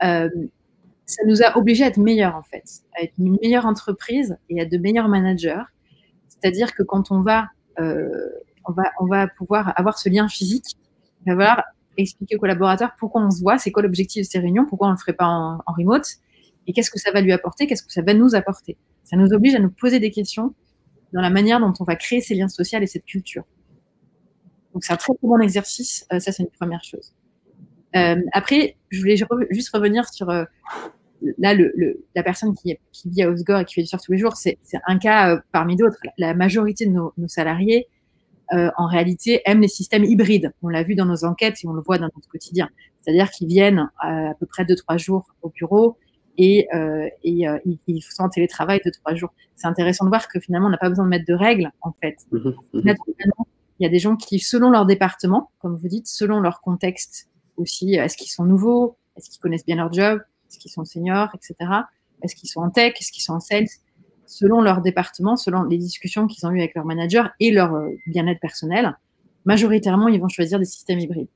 ça 0.00 1.22
nous 1.26 1.42
a 1.42 1.56
obligés 1.58 1.84
à 1.84 1.88
être 1.88 1.98
meilleurs 1.98 2.36
en 2.36 2.42
fait, 2.42 2.64
à 2.96 3.02
être 3.02 3.12
une 3.18 3.36
meilleure 3.42 3.66
entreprise 3.66 4.36
et 4.48 4.60
à 4.60 4.64
de 4.64 4.78
meilleurs 4.78 5.08
managers. 5.08 5.62
C'est-à-dire 6.28 6.74
que 6.74 6.82
quand 6.82 7.10
on 7.10 7.20
va, 7.20 7.48
on 7.78 8.72
va, 8.72 8.84
on 8.98 9.06
va 9.06 9.28
pouvoir 9.28 9.74
avoir 9.78 9.98
ce 9.98 10.08
lien 10.08 10.26
physique, 10.28 10.78
il 11.26 11.32
va 11.32 11.36
falloir 11.36 11.64
expliquer 11.98 12.36
aux 12.36 12.38
collaborateurs 12.38 12.92
pourquoi 12.98 13.20
on 13.22 13.30
se 13.30 13.42
voit, 13.42 13.58
c'est 13.58 13.70
quoi 13.72 13.82
l'objectif 13.82 14.24
de 14.24 14.30
ces 14.30 14.38
réunions, 14.38 14.64
pourquoi 14.64 14.86
on 14.86 14.90
ne 14.92 14.96
le 14.96 15.00
ferait 15.00 15.12
pas 15.12 15.26
en, 15.26 15.58
en 15.66 15.72
remote, 15.76 16.06
et 16.66 16.72
qu'est-ce 16.72 16.90
que 16.90 16.98
ça 16.98 17.10
va 17.10 17.20
lui 17.20 17.32
apporter, 17.32 17.66
qu'est-ce 17.66 17.82
que 17.82 17.92
ça 17.92 18.00
va 18.00 18.14
nous 18.14 18.34
apporter. 18.34 18.78
Ça 19.04 19.16
nous 19.16 19.34
oblige 19.34 19.54
à 19.54 19.58
nous 19.58 19.70
poser 19.70 19.98
des 19.98 20.10
questions 20.10 20.54
dans 21.12 21.20
la 21.20 21.30
manière 21.30 21.60
dont 21.60 21.72
on 21.80 21.84
va 21.84 21.96
créer 21.96 22.20
ces 22.20 22.34
liens 22.34 22.48
sociaux 22.48 22.78
et 22.80 22.86
cette 22.86 23.04
culture. 23.04 23.44
Donc 24.72 24.84
c'est 24.84 24.92
un 24.92 24.96
très, 24.96 25.12
bon 25.22 25.38
exercice, 25.40 26.06
euh, 26.12 26.20
ça 26.20 26.32
c'est 26.32 26.42
une 26.42 26.50
première 26.50 26.84
chose. 26.84 27.14
Euh, 27.96 28.20
après, 28.32 28.76
je 28.90 29.00
voulais 29.00 29.16
juste 29.50 29.70
revenir 29.74 30.08
sur 30.08 30.30
euh, 30.30 30.44
là 31.38 31.54
la 32.14 32.22
personne 32.22 32.54
qui, 32.54 32.78
vit 33.04 33.22
à 33.22 33.30
Osgore 33.30 33.60
et 33.60 33.64
qui 33.64 33.74
fait 33.74 33.80
du 33.82 33.88
surf 33.88 34.02
tous 34.02 34.12
les 34.12 34.18
jours, 34.18 34.36
c'est 34.36 34.58
un 34.86 34.98
cas 34.98 35.42
parmi 35.52 35.76
d'autres. 35.76 35.98
La 36.16 36.34
majorité 36.34 36.86
de 36.86 36.92
nos 36.92 37.12
salariés, 37.28 37.88
en 38.52 38.86
réalité, 38.86 39.42
aiment 39.44 39.60
les 39.60 39.68
systèmes 39.68 40.04
hybrides. 40.04 40.52
On 40.62 40.68
l'a 40.68 40.82
vu 40.82 40.94
dans 40.94 41.04
nos 41.04 41.24
enquêtes 41.24 41.58
et 41.62 41.68
on 41.68 41.72
le 41.72 41.82
voit 41.82 41.98
dans 41.98 42.08
notre 42.14 42.28
quotidien. 42.28 42.70
C'est-à-dire 43.00 43.30
qu'ils 43.30 43.48
viennent 43.48 43.90
à, 43.98 44.32
peu 44.38 44.46
près 44.46 44.64
deux 44.64 44.76
trois 44.76 44.96
jours 44.96 45.26
au 45.42 45.50
bureau 45.50 45.98
et, 46.38 46.68
et 47.22 47.46
ils, 47.86 48.00
sont 48.02 48.22
en 48.22 48.28
télétravail 48.28 48.80
deux 48.84 48.90
trois 48.90 49.14
jours. 49.14 49.32
C'est 49.56 49.66
intéressant 49.66 50.04
de 50.04 50.10
voir 50.10 50.28
que 50.28 50.40
finalement, 50.40 50.68
on 50.68 50.70
n'a 50.70 50.78
pas 50.78 50.88
besoin 50.88 51.04
de 51.04 51.10
mettre 51.10 51.26
de 51.26 51.34
règles 51.34 51.70
en 51.82 51.92
fait. 51.92 52.16
Mmh 52.32 52.50
mmh 52.72 52.92
il 53.80 53.84
y 53.84 53.86
a 53.86 53.88
des 53.88 53.98
gens 53.98 54.14
qui, 54.14 54.38
selon 54.38 54.70
leur 54.70 54.84
département, 54.84 55.50
comme 55.58 55.74
vous 55.74 55.88
dites, 55.88 56.06
selon 56.06 56.40
leur 56.40 56.60
contexte 56.60 57.30
aussi, 57.56 57.94
est-ce 57.94 58.16
qu'ils 58.18 58.30
sont 58.30 58.44
nouveaux, 58.44 58.98
est-ce 59.16 59.30
qu'ils 59.30 59.40
connaissent 59.40 59.64
bien 59.64 59.76
leur 59.76 59.90
job, 59.90 60.20
est-ce 60.48 60.58
qu'ils 60.58 60.70
sont 60.70 60.84
seniors, 60.84 61.30
etc. 61.34 61.70
Est-ce 62.22 62.36
qu'ils 62.36 62.50
sont 62.50 62.60
en 62.60 62.70
tech, 62.70 62.92
est-ce 63.00 63.10
qu'ils 63.10 63.22
sont 63.22 63.32
en 63.32 63.40
sales? 63.40 63.68
Selon 64.26 64.60
leur 64.60 64.82
département, 64.82 65.36
selon 65.36 65.64
les 65.64 65.78
discussions 65.78 66.26
qu'ils 66.26 66.46
ont 66.46 66.50
eues 66.50 66.60
avec 66.60 66.74
leur 66.74 66.84
manager 66.84 67.30
et 67.40 67.50
leur 67.50 67.74
euh, 67.74 67.88
bien-être 68.06 68.38
personnel, 68.38 68.96
majoritairement, 69.46 70.08
ils 70.08 70.20
vont 70.20 70.28
choisir 70.28 70.58
des 70.58 70.66
systèmes 70.66 71.00
hybrides. 71.00 71.28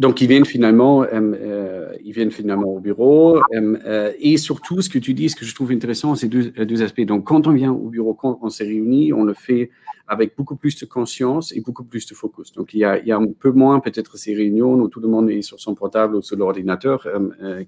Donc, 0.00 0.22
ils 0.22 0.28
viennent 0.28 0.46
finalement, 0.46 1.02
euh, 1.02 1.08
euh, 1.12 1.92
ils 2.02 2.12
viennent 2.12 2.30
finalement 2.30 2.68
au 2.68 2.80
bureau. 2.80 3.38
Euh, 3.52 4.12
et 4.18 4.38
surtout, 4.38 4.80
ce 4.80 4.88
que 4.88 4.98
tu 4.98 5.12
dis, 5.12 5.28
ce 5.28 5.36
que 5.36 5.44
je 5.44 5.54
trouve 5.54 5.72
intéressant, 5.72 6.14
c'est 6.14 6.26
deux, 6.26 6.52
deux, 6.52 6.82
aspects. 6.82 7.02
Donc, 7.02 7.24
quand 7.24 7.46
on 7.46 7.52
vient 7.52 7.70
au 7.70 7.90
bureau, 7.90 8.14
quand 8.14 8.38
on 8.40 8.48
s'est 8.48 8.64
réunis, 8.64 9.12
on 9.12 9.24
le 9.24 9.34
fait 9.34 9.68
avec 10.08 10.34
beaucoup 10.38 10.56
plus 10.56 10.74
de 10.80 10.86
conscience 10.86 11.52
et 11.54 11.60
beaucoup 11.60 11.84
plus 11.84 12.06
de 12.06 12.14
focus. 12.14 12.50
Donc, 12.52 12.72
il 12.72 12.78
y 12.78 12.84
a, 12.84 12.98
il 12.98 13.08
y 13.08 13.12
a 13.12 13.18
un 13.18 13.26
peu 13.26 13.50
moins 13.50 13.78
peut-être 13.78 14.16
ces 14.16 14.34
réunions 14.34 14.72
où 14.72 14.88
tout 14.88 15.00
le 15.00 15.08
monde 15.08 15.28
est 15.28 15.42
sur 15.42 15.60
son 15.60 15.74
portable 15.74 16.16
ou 16.16 16.22
sur 16.22 16.38
l'ordinateur 16.38 17.06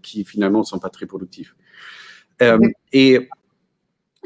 qui 0.00 0.24
finalement 0.24 0.60
ne 0.60 0.64
sont 0.64 0.78
pas 0.78 0.88
très 0.88 1.04
productifs. 1.04 1.54
et 2.94 3.28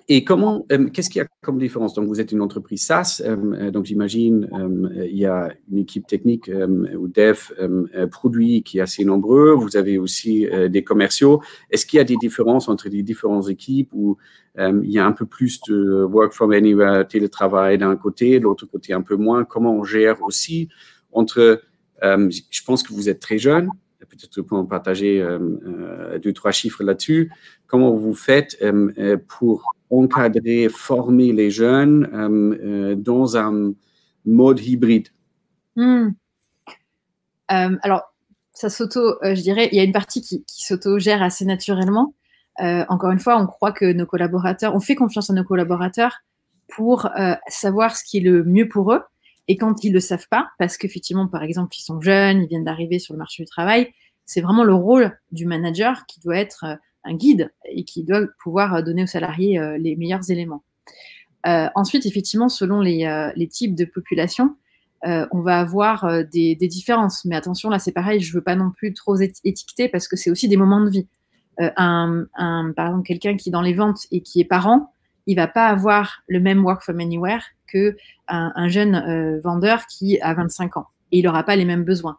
et 0.08 0.22
comment, 0.22 0.64
euh, 0.70 0.88
qu'est-ce 0.88 1.10
qu'il 1.10 1.18
y 1.18 1.24
a 1.24 1.26
comme 1.42 1.58
différence? 1.58 1.94
Donc, 1.94 2.06
vous 2.06 2.20
êtes 2.20 2.30
une 2.30 2.40
entreprise 2.40 2.82
SaaS, 2.84 3.20
euh, 3.24 3.36
euh, 3.54 3.70
donc 3.72 3.86
j'imagine 3.86 4.48
il 4.94 5.16
y 5.16 5.26
a 5.26 5.52
une 5.70 5.78
équipe 5.78 6.06
technique 6.06 6.48
ou 6.48 7.08
dev 7.08 7.38
produit 8.10 8.62
qui 8.62 8.78
est 8.78 8.80
assez 8.80 9.04
nombreux. 9.04 9.52
Vous 9.52 9.76
avez 9.76 9.98
aussi 9.98 10.46
des 10.70 10.84
commerciaux. 10.84 11.42
Est-ce 11.70 11.86
qu'il 11.86 11.96
y 11.96 12.00
a 12.00 12.04
des 12.04 12.16
différences 12.16 12.68
entre 12.68 12.88
les 12.88 13.02
différentes 13.02 13.48
équipes 13.48 13.90
où 13.92 14.16
il 14.58 14.90
y 14.90 14.98
a 14.98 15.06
un 15.06 15.12
peu 15.12 15.26
plus 15.26 15.60
de 15.68 16.04
work 16.04 16.32
from 16.32 16.52
anywhere, 16.52 17.06
télétravail 17.06 17.78
d'un 17.78 17.96
côté, 17.96 18.38
de 18.38 18.44
l'autre 18.44 18.66
côté 18.66 18.92
un 18.92 19.02
peu 19.02 19.16
moins? 19.16 19.44
Comment 19.44 19.74
on 19.74 19.84
gère 19.84 20.22
aussi 20.22 20.68
entre, 21.12 21.62
je 22.02 22.64
pense 22.64 22.82
que 22.82 22.92
vous 22.92 23.08
êtes 23.08 23.20
très 23.20 23.38
jeune, 23.38 23.70
peut-être 24.00 24.42
pour 24.42 24.68
partager 24.68 25.24
deux, 26.22 26.32
trois 26.32 26.52
chiffres 26.52 26.84
là-dessus. 26.84 27.32
Comment 27.66 27.94
vous 27.94 28.14
faites 28.14 28.58
pour 29.28 29.74
encadrer, 29.90 30.68
former 30.68 31.32
les 31.32 31.50
jeunes 31.50 32.08
euh, 32.12 32.58
euh, 32.64 32.94
dans 32.96 33.36
un 33.36 33.72
mode 34.24 34.60
hybride? 34.60 35.08
Hmm. 35.76 36.10
euh, 37.52 37.76
Alors, 37.82 38.02
ça 38.52 38.70
s'auto, 38.70 39.16
je 39.22 39.40
dirais, 39.40 39.68
il 39.72 39.76
y 39.76 39.80
a 39.80 39.84
une 39.84 39.92
partie 39.92 40.22
qui, 40.22 40.44
qui 40.44 40.64
s'auto-gère 40.64 41.22
assez 41.22 41.44
naturellement. 41.44 42.14
encore 42.58 43.10
une 43.10 43.20
fois, 43.20 43.38
on 43.38 43.46
croit 43.46 43.72
que 43.72 43.92
nos 43.92 44.06
collaborateurs, 44.06 44.74
on 44.74 44.80
fait 44.80 44.94
confiance 44.94 45.28
à 45.28 45.34
nos 45.34 45.44
collaborateurs 45.44 46.20
pour 46.74 47.10
savoir 47.48 47.96
ce 47.96 48.02
qui 48.02 48.16
est 48.16 48.22
le 48.22 48.44
mieux 48.44 48.66
pour 48.66 48.94
eux. 48.94 49.02
Et 49.48 49.56
quand 49.56 49.84
ils 49.84 49.90
ne 49.90 49.94
le 49.94 50.00
savent 50.00 50.28
pas, 50.28 50.48
parce 50.58 50.76
qu'effectivement, 50.76 51.28
par 51.28 51.42
exemple, 51.42 51.76
ils 51.76 51.82
sont 51.82 52.00
jeunes, 52.00 52.42
ils 52.42 52.48
viennent 52.48 52.64
d'arriver 52.64 52.98
sur 52.98 53.14
le 53.14 53.18
marché 53.18 53.42
du 53.42 53.48
travail, 53.48 53.92
c'est 54.24 54.40
vraiment 54.40 54.64
le 54.64 54.74
rôle 54.74 55.16
du 55.30 55.46
manager 55.46 56.04
qui 56.06 56.18
doit 56.20 56.36
être 56.36 56.78
un 57.06 57.14
guide 57.14 57.50
et 57.64 57.84
qui 57.84 58.04
doit 58.04 58.22
pouvoir 58.42 58.74
euh, 58.74 58.82
donner 58.82 59.04
aux 59.04 59.08
salariés 59.08 59.58
euh, 59.58 59.78
les 59.78 59.96
meilleurs 59.96 60.30
éléments. 60.30 60.64
Euh, 61.46 61.68
ensuite, 61.74 62.06
effectivement, 62.06 62.48
selon 62.48 62.80
les, 62.80 63.48
types 63.50 63.76
de 63.76 63.84
population, 63.84 64.56
on 65.04 65.40
va 65.40 65.60
avoir 65.60 66.24
des, 66.24 66.56
différences. 66.56 67.24
Mais 67.24 67.36
attention, 67.36 67.70
là, 67.70 67.78
c'est 67.78 67.92
pareil, 67.92 68.18
je 68.18 68.32
ne 68.32 68.34
veux 68.34 68.42
pas 68.42 68.56
non 68.56 68.72
plus 68.72 68.92
trop 68.92 69.14
étiqueter 69.14 69.88
parce 69.88 70.08
que 70.08 70.16
c'est 70.16 70.30
aussi 70.30 70.48
des 70.48 70.56
moments 70.56 70.80
de 70.80 70.90
vie. 70.90 71.06
un, 71.58 72.26
par 72.74 72.86
exemple, 72.88 73.06
quelqu'un 73.06 73.36
qui 73.36 73.50
est 73.50 73.52
dans 73.52 73.62
les 73.62 73.74
ventes 73.74 74.08
et 74.10 74.22
qui 74.22 74.40
est 74.40 74.44
parent, 74.44 74.92
il 75.26 75.36
va 75.36 75.46
pas 75.46 75.68
avoir 75.68 76.24
le 76.26 76.40
même 76.40 76.64
work 76.64 76.82
from 76.82 76.98
anywhere 76.98 77.42
que 77.66 77.96
un, 78.28 78.68
jeune 78.68 79.40
vendeur 79.42 79.86
qui 79.86 80.20
a 80.20 80.34
25 80.34 80.76
ans 80.76 80.86
et 81.12 81.18
il 81.18 81.24
n'aura 81.24 81.44
pas 81.44 81.56
les 81.56 81.64
mêmes 81.64 81.84
besoins. 81.84 82.18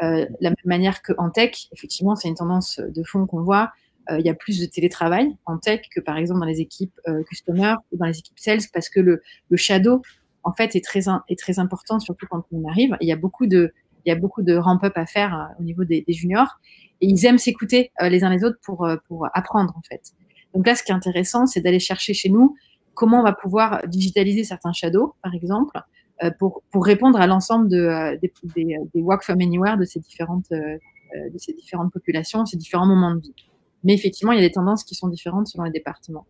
la 0.00 0.26
même 0.42 0.54
manière 0.64 1.02
qu'en 1.02 1.30
tech, 1.30 1.68
effectivement, 1.72 2.16
c'est 2.16 2.28
une 2.28 2.34
tendance 2.34 2.80
de 2.80 3.02
fond 3.02 3.26
qu'on 3.26 3.42
voit. 3.42 3.72
Euh, 4.10 4.20
il 4.20 4.26
y 4.26 4.28
a 4.28 4.34
plus 4.34 4.60
de 4.60 4.66
télétravail 4.66 5.36
en 5.46 5.58
tech 5.58 5.80
que 5.90 6.00
par 6.00 6.16
exemple 6.16 6.40
dans 6.40 6.46
les 6.46 6.60
équipes 6.60 6.94
euh, 7.08 7.24
customer 7.24 7.74
ou 7.90 7.96
dans 7.96 8.06
les 8.06 8.18
équipes 8.18 8.38
sales 8.38 8.60
parce 8.72 8.88
que 8.88 9.00
le, 9.00 9.20
le 9.48 9.56
shadow 9.56 10.02
en 10.44 10.52
fait 10.52 10.76
est 10.76 10.84
très, 10.84 11.04
est 11.28 11.38
très 11.38 11.58
important 11.58 11.98
surtout 11.98 12.26
quand 12.30 12.44
on 12.52 12.68
arrive. 12.68 12.96
il 13.00 13.08
y 13.08 13.12
a 13.12 13.16
beaucoup 13.16 13.46
de 13.46 13.72
de 14.06 14.56
ramp-up 14.56 14.92
à 14.94 15.04
faire 15.04 15.50
au 15.58 15.64
niveau 15.64 15.82
des, 15.82 16.04
juniors. 16.08 16.60
Et 17.00 17.08
ils 17.08 17.26
aiment 17.26 17.38
s'écouter 17.38 17.90
les 18.00 18.22
uns 18.22 18.30
les 18.30 18.44
autres 18.44 18.58
pour, 18.62 18.88
pour 19.08 19.26
apprendre, 19.34 19.74
en 19.76 19.82
fait. 19.82 20.12
Donc 20.54 20.64
là, 20.64 20.76
ce 20.76 20.84
qui 20.84 20.92
est 20.92 20.94
intéressant, 20.94 21.46
c'est 21.46 21.60
d'aller 21.60 21.80
chercher 21.80 22.14
chez 22.14 22.28
nous 22.28 22.54
comment 22.96 23.20
on 23.20 23.22
va 23.22 23.32
pouvoir 23.32 23.86
digitaliser 23.86 24.42
certains 24.42 24.72
shadows, 24.72 25.14
par 25.22 25.34
exemple, 25.34 25.78
pour, 26.38 26.62
pour 26.72 26.84
répondre 26.84 27.20
à 27.20 27.26
l'ensemble 27.26 27.68
de, 27.68 28.18
des, 28.20 28.32
des, 28.56 28.76
des, 28.92 29.02
work 29.02 29.22
from 29.22 29.40
anywhere 29.40 29.76
de 29.76 29.84
ces 29.84 30.00
différentes, 30.00 30.50
de 30.50 31.38
ces 31.38 31.52
différentes 31.52 31.92
populations, 31.92 32.46
ces 32.46 32.56
différents 32.56 32.86
moments 32.86 33.14
de 33.14 33.20
vie. 33.20 33.34
Mais 33.84 33.94
effectivement, 33.94 34.32
il 34.32 34.40
y 34.40 34.44
a 34.44 34.48
des 34.48 34.52
tendances 34.52 34.82
qui 34.82 34.94
sont 34.94 35.08
différentes 35.08 35.46
selon 35.46 35.64
les 35.64 35.70
départements. 35.70 36.26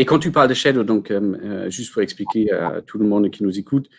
Et 0.00 0.06
quand 0.06 0.18
tu 0.18 0.32
parles 0.32 0.48
de 0.48 0.54
shadow, 0.54 0.82
donc 0.82 1.10
euh, 1.10 1.20
euh, 1.42 1.70
juste 1.70 1.92
pour 1.92 2.00
expliquer 2.00 2.50
à 2.52 2.80
tout 2.80 2.96
le 2.96 3.06
monde 3.06 3.30
qui 3.30 3.42
nous 3.42 3.58
écoute, 3.58 3.90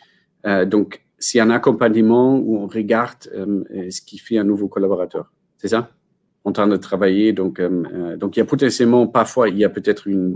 euh, 0.48 0.66
donc 0.66 1.02
c'est 1.20 1.40
un 1.40 1.52
accompagnement 1.52 2.40
où 2.40 2.58
on 2.58 2.66
regarde 2.66 3.22
ce 3.22 4.02
qui 4.02 4.18
fait 4.18 4.40
un 4.40 4.44
nouveau 4.44 4.68
collaborateur, 4.68 5.32
c'est 5.60 5.68
ça? 5.68 5.92
En 6.44 6.54
train 6.54 6.68
de 6.68 6.76
travailler, 6.76 7.34
donc 7.34 7.62
donc 8.18 8.36
il 8.36 8.40
y 8.40 8.42
a 8.42 8.46
potentiellement 8.46 9.06
parfois 9.06 9.48
il 9.50 9.60
y 9.60 9.64
a 9.64 9.70
peut-être 9.70 10.08
une, 10.08 10.34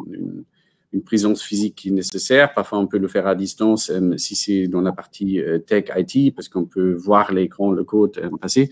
présence 1.02 1.42
physique 1.42 1.76
qui 1.76 1.90
est 1.90 1.92
nécessaire. 1.92 2.54
Parfois 2.54 2.80
on 2.80 2.88
peut 2.88 2.98
le 2.98 3.08
faire 3.08 3.28
à 3.28 3.36
distance 3.36 3.92
si 4.18 4.36
c'est 4.36 4.68
dans 4.68 4.82
la 4.82 4.92
partie 4.92 5.42
tech 5.68 5.86
IT 5.96 6.36
parce 6.36 6.50
qu'on 6.50 6.66
peut 6.66 6.94
voir 6.94 7.34
l'écran, 7.34 7.72
le 7.72 7.84
code 7.84 8.22
passer. 8.40 8.70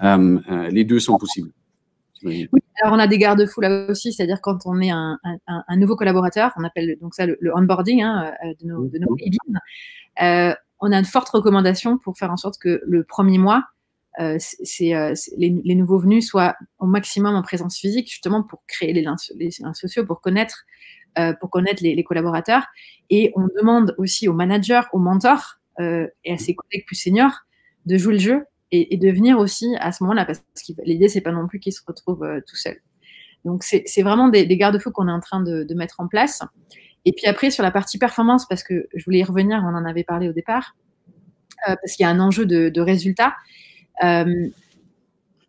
les 0.00 0.84
deux 0.84 0.98
sont 0.98 1.18
possibles. 1.18 1.52
Oui, 2.24 2.48
alors 2.80 2.94
on 2.94 2.98
a 2.98 3.06
des 3.06 3.18
garde-fous 3.18 3.60
là 3.60 3.86
aussi, 3.88 4.12
c'est-à-dire 4.12 4.40
quand 4.40 4.60
on 4.64 4.80
est 4.80 4.90
un, 4.90 5.18
nouveau 5.76 5.96
collaborateur, 5.96 6.52
on 6.56 6.64
appelle 6.64 6.96
donc 7.00 7.14
ça 7.14 7.26
le, 7.26 7.38
onboarding 7.54 8.02
hein, 8.02 8.32
euh, 8.44 8.54
de 8.60 8.66
nos, 8.66 8.88
de 8.88 8.98
nos 8.98 9.16
euh, 10.22 10.54
on 10.80 10.92
a 10.92 10.98
une 10.98 11.04
forte 11.04 11.28
recommandation 11.28 11.98
pour 11.98 12.18
faire 12.18 12.30
en 12.30 12.36
sorte 12.36 12.58
que 12.60 12.82
le 12.84 13.04
premier 13.04 13.38
mois, 13.38 13.64
euh, 14.20 14.36
c'est, 14.38 14.92
les, 15.36 15.74
nouveaux 15.74 15.98
venus 15.98 16.28
soient 16.28 16.56
au 16.78 16.86
maximum 16.86 17.34
en 17.34 17.42
présence 17.42 17.78
physique, 17.78 18.10
justement 18.10 18.42
pour 18.42 18.62
créer 18.66 18.92
les 18.92 19.02
liens, 19.02 19.16
sociaux, 19.74 20.04
pour 20.04 20.20
connaître, 20.20 20.64
pour 21.40 21.50
connaître 21.50 21.82
les, 21.82 22.04
collaborateurs. 22.04 22.64
Et 23.10 23.32
on 23.36 23.48
demande 23.58 23.94
aussi 23.98 24.28
aux 24.28 24.32
managers, 24.32 24.82
aux 24.92 24.98
mentors 24.98 25.58
et 25.78 26.32
à 26.32 26.38
ses 26.38 26.54
collègues 26.54 26.86
plus 26.86 26.96
seniors 26.96 27.40
de 27.86 27.96
jouer 27.96 28.14
le 28.14 28.18
jeu 28.18 28.44
et, 28.72 28.96
de 28.96 29.10
venir 29.10 29.38
aussi 29.38 29.76
à 29.80 29.92
ce 29.92 30.02
moment-là, 30.02 30.24
parce 30.24 30.40
que 30.40 30.72
l'idée, 30.84 31.08
c'est 31.08 31.20
pas 31.20 31.30
non 31.30 31.46
plus 31.46 31.60
qu'ils 31.60 31.74
se 31.74 31.82
retrouvent 31.86 32.24
euh, 32.24 32.40
tout 32.46 32.56
seuls. 32.56 32.80
Donc, 33.44 33.64
c'est 33.64 34.02
vraiment 34.02 34.28
des, 34.28 34.46
garde-fous 34.56 34.92
qu'on 34.92 35.08
est 35.08 35.12
en 35.12 35.20
train 35.20 35.42
de, 35.42 35.74
mettre 35.74 36.00
en 36.00 36.06
place. 36.06 36.42
Et 37.04 37.12
puis 37.12 37.26
après, 37.26 37.50
sur 37.50 37.64
la 37.64 37.72
partie 37.72 37.98
performance, 37.98 38.46
parce 38.48 38.62
que 38.62 38.86
je 38.94 39.04
voulais 39.04 39.18
y 39.18 39.24
revenir, 39.24 39.60
on 39.64 39.74
en 39.74 39.84
avait 39.84 40.04
parlé 40.04 40.28
au 40.28 40.32
départ, 40.32 40.76
euh, 41.68 41.74
parce 41.74 41.96
qu'il 41.96 42.04
y 42.04 42.06
a 42.06 42.10
un 42.10 42.20
enjeu 42.20 42.46
de, 42.46 42.68
de 42.68 42.80
résultat. 42.80 43.34
Euh, 44.04 44.48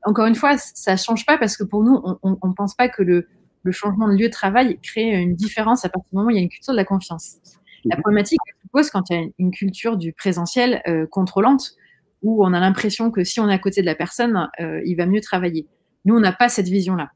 encore 0.05 0.25
une 0.25 0.35
fois, 0.35 0.57
ça 0.57 0.93
ne 0.93 0.97
change 0.97 1.25
pas 1.25 1.37
parce 1.37 1.55
que 1.55 1.63
pour 1.63 1.83
nous, 1.83 2.01
on 2.23 2.47
ne 2.47 2.53
pense 2.53 2.73
pas 2.75 2.89
que 2.89 3.03
le, 3.03 3.27
le, 3.63 3.71
changement 3.71 4.07
de 4.07 4.13
lieu 4.13 4.27
de 4.27 4.31
travail 4.31 4.79
crée 4.81 5.21
une 5.21 5.35
différence 5.35 5.85
à 5.85 5.89
partir 5.89 6.09
du 6.11 6.15
moment 6.15 6.27
où 6.27 6.31
il 6.31 6.35
y 6.35 6.39
a 6.39 6.43
une 6.43 6.49
culture 6.49 6.73
de 6.73 6.77
la 6.77 6.85
confiance. 6.85 7.37
La 7.85 7.97
problématique 7.97 8.39
se 8.61 8.67
pose 8.71 8.89
quand 8.89 9.09
il 9.09 9.13
y 9.13 9.19
a 9.19 9.27
une 9.39 9.51
culture 9.51 9.97
du 9.97 10.13
présentiel 10.13 10.81
contrôlante 11.11 11.75
où 12.23 12.43
on 12.43 12.53
a 12.53 12.59
l'impression 12.59 13.11
que 13.11 13.23
si 13.23 13.39
on 13.39 13.49
est 13.49 13.53
à 13.53 13.59
côté 13.59 13.81
de 13.81 13.85
la 13.85 13.95
personne, 13.95 14.49
euh, 14.59 14.81
il 14.85 14.95
va 14.95 15.05
mieux 15.05 15.21
travailler. 15.21 15.67
Nous, 16.05 16.15
on 16.15 16.19
n'a 16.19 16.31
pas 16.31 16.49
cette 16.49 16.67
vision-là. 16.67 17.11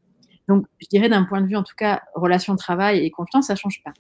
Donc, 0.48 0.66
je 0.80 0.88
dirais 0.88 1.10
d'un 1.10 1.24
point 1.24 1.42
de 1.42 1.48
vue, 1.48 1.56
en 1.56 1.64
tout 1.64 1.76
cas, 1.76 2.02
relation 2.14 2.54
de 2.54 2.60
travail 2.60 3.00
et 3.00 3.10
confiance, 3.10 3.48
ça 3.48 3.54
ne 3.54 3.58
change 3.58 3.82
pas. 3.84 3.94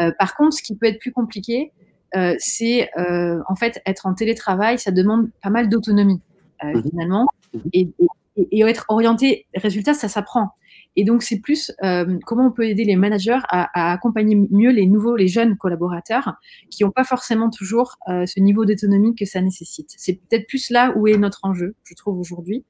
Euh, 0.00 0.12
par 0.18 0.36
contre, 0.36 0.56
ce 0.56 0.62
qui 0.62 0.76
peut 0.76 0.86
être 0.86 1.00
plus 1.00 1.12
compliqué, 1.12 1.72
euh, 2.16 2.34
c'est 2.38 2.88
en 2.96 3.56
fait 3.56 3.82
être 3.84 4.06
en 4.06 4.14
télétravail, 4.14 4.78
ça 4.78 4.90
demande 4.90 5.28
pas 5.42 5.50
mal 5.50 5.68
d'autonomie 5.68 6.22
mhm. 6.62 6.82
finalement, 6.82 7.26
et, 7.72 7.88
et, 8.36 8.62
être 8.62 8.86
orienté 8.88 9.46
résultat, 9.54 9.92
ça 9.92 10.08
s'apprend. 10.08 10.50
Et 10.96 11.04
donc, 11.04 11.22
c'est 11.22 11.40
plus 11.40 11.70
euh, 11.84 12.18
comment 12.24 12.46
on 12.46 12.52
peut 12.52 12.66
aider 12.66 12.84
les 12.84 12.96
managers 12.96 13.38
à, 13.50 13.92
accompagner 13.92 14.34
mieux 14.34 14.70
les 14.70 14.86
nouveaux, 14.86 15.14
les 15.14 15.28
jeunes 15.28 15.56
collaborateurs 15.58 16.34
qui 16.70 16.84
n'ont 16.84 16.90
pas 16.90 17.04
forcément 17.04 17.50
toujours 17.50 17.96
euh, 18.08 18.24
ce 18.24 18.40
niveau 18.40 18.64
d'autonomie 18.64 19.14
que 19.14 19.26
ça 19.26 19.42
nécessite. 19.42 19.90
C'est 19.96 20.14
peut-être 20.14 20.46
plus 20.46 20.70
là 20.70 20.94
où 20.96 21.06
est 21.06 21.18
notre 21.18 21.40
enjeu, 21.42 21.74
je 21.84 21.94
trouve, 21.94 22.18
aujourd'hui. 22.18 22.64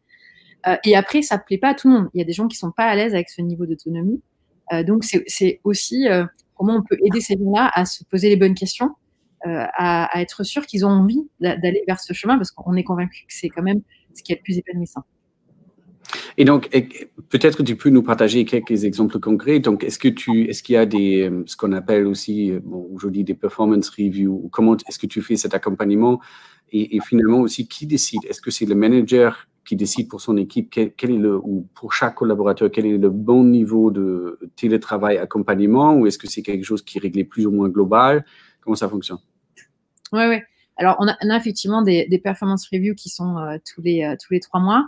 Euh, 0.67 0.77
et 0.85 0.97
après, 0.97 1.23
ça 1.23 1.37
ne 1.37 1.43
plaît 1.47 1.59
pas 1.59 1.69
à 1.69 1.75
tout 1.75 1.89
le 1.89 1.95
monde. 1.95 2.09
Il 2.15 2.19
y 2.19 2.21
a 2.21 2.25
des 2.25 2.33
gens 2.33 2.49
qui 2.49 2.57
ne 2.57 2.69
sont 2.69 2.73
pas 2.73 2.87
à 2.87 2.97
l'aise 2.97 3.15
avec 3.15 3.31
ce 3.31 3.41
niveau 3.41 3.65
d'autonomie. 3.65 4.21
donc, 4.85 5.05
c'est 5.05 5.61
aussi 5.62 6.07
comment 6.57 6.75
on 6.75 6.83
peut 6.83 6.99
aider 7.05 7.21
ces 7.21 7.35
gens-là 7.35 7.71
à 7.73 7.85
se 7.85 8.03
poser 8.05 8.29
les 8.29 8.37
bonnes 8.37 8.55
questions, 8.55 8.97
à, 9.45 10.07
à, 10.07 10.21
être 10.21 10.43
sûr 10.43 10.67
qu'ils 10.67 10.85
ont 10.85 10.91
envie 10.91 11.23
d'aller 11.39 11.85
vers 11.87 12.01
ce 12.01 12.12
chemin, 12.12 12.37
parce 12.37 12.51
qu'on 12.51 12.75
est 12.75 12.83
convaincu 12.83 13.27
que 13.29 13.33
c'est 13.33 13.49
quand 13.49 13.62
même 13.62 13.83
ce 14.12 14.25
qui 14.25 14.33
est 14.33 14.37
le 14.37 14.43
plus 14.43 14.59
épanouissant. 14.59 15.05
Et 16.38 16.44
donc, 16.44 16.68
peut-être 17.31 17.62
tu 17.62 17.77
peux 17.77 17.88
nous 17.88 18.03
partager 18.03 18.44
quelques 18.44 18.85
exemples 18.85 19.18
concrets. 19.18 19.59
Donc, 19.59 19.85
est-ce 19.85 19.99
que 19.99 20.09
tu, 20.09 20.49
est-ce 20.49 20.62
qu'il 20.62 20.75
y 20.75 20.79
a 20.79 20.85
des, 20.85 21.31
euh, 21.31 21.42
ce 21.46 21.57
qu'on 21.57 21.72
appelle 21.72 22.07
aussi, 22.07 22.53
euh, 22.53 22.61
bon, 22.62 22.88
aujourd'hui 22.92 23.25
des 23.25 23.35
performance 23.35 23.88
reviews, 23.88 24.49
comment 24.53 24.77
est-ce 24.77 24.99
que 24.99 25.07
tu 25.07 25.22
fais 25.22 25.37
cet 25.37 25.55
accompagnement? 25.55 26.20
Et, 26.72 26.99
finalement 27.01 27.40
aussi, 27.40 27.68
qui 27.68 27.87
décide? 27.87 28.25
Est-ce 28.29 28.42
que 28.42 28.51
c'est 28.51 28.66
le 28.66 28.75
manager 28.75 29.49
qui 29.64 29.77
décide 29.77 30.09
pour 30.09 30.20
son 30.20 30.37
équipe 30.37 30.68
quel, 30.70 31.11
est 31.11 31.18
le, 31.18 31.37
ou 31.37 31.68
pour 31.75 31.92
chaque 31.92 32.16
collaborateur, 32.16 32.70
quel 32.70 32.87
est 32.87 32.99
le 32.99 33.09
bon 33.09 33.44
niveau 33.44 33.90
de 33.90 34.38
télétravail 34.57 35.16
accompagnement? 35.16 35.94
Ou 35.94 36.07
est-ce 36.07 36.18
que 36.18 36.27
c'est 36.27 36.42
quelque 36.42 36.64
chose 36.64 36.83
qui 36.83 36.99
est 36.99 37.01
réglé 37.01 37.25
plus 37.25 37.46
ou 37.46 37.51
moins 37.51 37.68
global? 37.68 38.25
Comment 38.61 38.75
ça 38.75 38.88
fonctionne? 38.88 39.18
Oui, 40.12 40.25
oui. 40.29 40.37
Alors, 40.77 40.96
on 40.99 41.07
a, 41.09 41.37
effectivement 41.37 41.83
des, 41.83 42.07
des, 42.09 42.18
performance 42.18 42.68
reviews 42.70 42.94
qui 42.94 43.09
sont 43.09 43.38
euh, 43.38 43.57
tous, 43.64 43.81
les, 43.81 44.14
tous 44.20 44.35
les 44.35 44.40
trois 44.40 44.61
mois. 44.61 44.87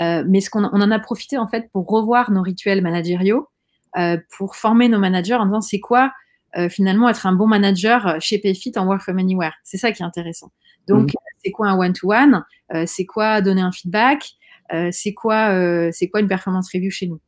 Euh, 0.00 0.24
mais 0.26 0.40
ce 0.40 0.50
qu'on 0.50 0.64
on 0.64 0.80
en 0.80 0.90
a 0.90 0.98
profité 0.98 1.38
en 1.38 1.48
fait 1.48 1.70
pour 1.72 1.86
revoir 1.88 2.30
nos 2.30 2.42
rituels 2.42 2.82
managériaux, 2.82 3.48
euh, 3.96 4.16
pour 4.36 4.54
former 4.54 4.88
nos 4.88 4.98
managers 4.98 5.34
en 5.34 5.46
disant 5.46 5.60
c'est 5.60 5.80
quoi 5.80 6.12
euh, 6.56 6.68
finalement 6.68 7.08
être 7.08 7.26
un 7.26 7.32
bon 7.32 7.46
manager 7.46 8.16
chez 8.20 8.38
Payfit 8.38 8.72
en 8.76 8.86
Work 8.86 9.02
from 9.02 9.18
Anywhere? 9.18 9.54
C'est 9.64 9.78
ça 9.78 9.92
qui 9.92 10.02
est 10.02 10.06
intéressant. 10.06 10.52
Donc, 10.86 11.08
mmh. 11.08 11.16
c'est 11.44 11.50
quoi 11.50 11.68
un 11.68 11.78
one-to-one? 11.78 12.44
C'est 12.86 13.04
quoi 13.04 13.42
donner 13.42 13.60
un 13.60 13.72
feedback? 13.72 14.30
C'est 14.90 15.12
quoi, 15.12 15.90
c'est 15.92 16.08
quoi 16.08 16.20
une 16.20 16.28
performance 16.28 16.70
review 16.72 16.90
chez 16.90 17.06
nous? 17.06 17.20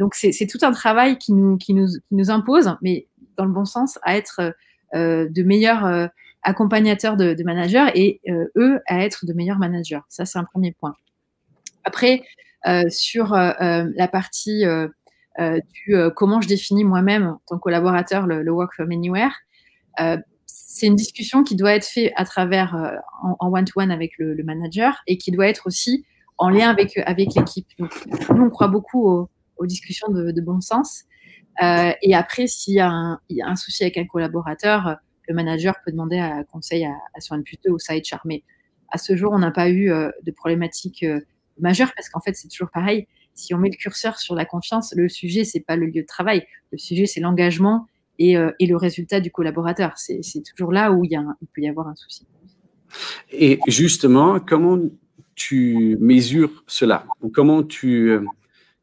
Donc, 0.00 0.16
c'est 0.16 0.46
tout 0.48 0.58
un 0.62 0.72
travail 0.72 1.16
qui 1.18 1.32
nous, 1.32 1.56
qui, 1.56 1.74
nous, 1.74 1.86
qui 1.86 2.14
nous 2.14 2.30
impose, 2.32 2.76
mais 2.82 3.06
dans 3.36 3.44
le 3.44 3.52
bon 3.52 3.64
sens, 3.64 4.00
à 4.02 4.16
être 4.16 4.52
de 4.92 5.42
meilleurs 5.44 6.10
accompagnateurs 6.42 7.16
de, 7.16 7.34
de 7.34 7.44
managers 7.44 7.86
et 7.94 8.20
eux 8.56 8.80
à 8.88 9.04
être 9.04 9.26
de 9.26 9.32
meilleurs 9.32 9.58
managers. 9.58 10.00
Ça, 10.08 10.24
c'est 10.24 10.40
un 10.40 10.44
premier 10.44 10.72
point. 10.72 10.94
Après, 11.84 12.22
euh, 12.66 12.88
sur 12.88 13.34
euh, 13.34 13.52
euh, 13.60 13.90
la 13.94 14.08
partie 14.08 14.64
du 15.38 15.96
comment 16.16 16.40
je 16.40 16.48
définis 16.48 16.84
moi-même 16.84 17.26
en 17.26 17.40
tant 17.46 17.56
que 17.56 17.62
collaborateur 17.62 18.26
le, 18.26 18.50
work 18.50 18.72
from 18.74 18.90
anywhere, 18.90 19.32
c'est 20.46 20.86
une 20.86 20.96
discussion 20.96 21.42
qui 21.44 21.56
doit 21.56 21.74
être 21.74 21.86
faite 21.86 22.12
à 22.16 22.24
travers 22.24 23.00
en 23.22 23.52
one-to-one 23.52 23.90
avec 23.90 24.12
le, 24.18 24.42
manager 24.44 25.02
et 25.06 25.18
qui 25.18 25.30
doit 25.30 25.48
être 25.48 25.66
aussi 25.66 26.04
en 26.38 26.48
lien 26.48 26.68
avec, 26.68 26.96
avec 26.98 27.34
l'équipe. 27.34 27.66
Donc, 27.78 27.92
nous, 28.30 28.44
on 28.44 28.50
croit 28.50 28.68
beaucoup 28.68 29.28
aux, 29.56 29.66
discussions 29.66 30.08
de, 30.08 30.40
bon 30.40 30.60
sens. 30.60 31.04
et 31.60 32.14
après, 32.14 32.46
s'il 32.46 32.74
y, 32.74 32.80
a 32.80 32.90
un 32.90 33.56
souci 33.56 33.82
avec 33.82 33.98
un 33.98 34.06
collaborateur, 34.06 34.96
le 35.28 35.34
manager 35.34 35.74
peut 35.84 35.90
demander 35.90 36.18
un 36.18 36.44
conseil 36.44 36.84
à, 36.84 37.20
son 37.20 37.42
plutôt 37.42 37.74
au 37.74 37.78
side 37.78 38.04
char. 38.04 38.20
Mais 38.24 38.42
à 38.88 38.98
ce 38.98 39.16
jour, 39.16 39.32
on 39.32 39.38
n'a 39.38 39.50
pas 39.50 39.68
eu 39.68 39.88
de 39.88 40.30
problématique 40.30 41.04
majeur 41.58 41.92
parce 41.94 42.08
qu'en 42.08 42.20
fait, 42.20 42.34
c'est 42.34 42.48
toujours 42.48 42.70
pareil. 42.70 43.06
Si 43.34 43.52
on 43.54 43.58
met 43.58 43.70
le 43.70 43.76
curseur 43.76 44.18
sur 44.18 44.34
la 44.34 44.44
confiance, 44.44 44.94
le 44.96 45.08
sujet, 45.08 45.44
c'est 45.44 45.60
pas 45.60 45.76
le 45.76 45.86
lieu 45.86 46.02
de 46.02 46.06
travail. 46.06 46.46
Le 46.72 46.78
sujet, 46.78 47.06
c'est 47.06 47.20
l'engagement 47.20 47.86
et, 48.18 48.36
euh, 48.36 48.52
et, 48.60 48.66
le 48.66 48.76
résultat 48.76 49.20
du 49.20 49.30
collaborateur. 49.30 49.92
C'est 49.96 50.22
toujours 50.42 50.72
là 50.72 50.92
où 50.92 51.04
il, 51.04 51.18
peut 51.52 51.62
y 51.62 51.68
avoir 51.68 51.88
un 51.88 51.96
souci. 51.96 52.26
Et 53.32 53.58
justement, 53.66 54.38
comment 54.38 54.78
tu 55.34 55.96
mesures 56.00 56.62
cela? 56.68 57.06
Comment 57.32 57.64
tu, 57.64 58.18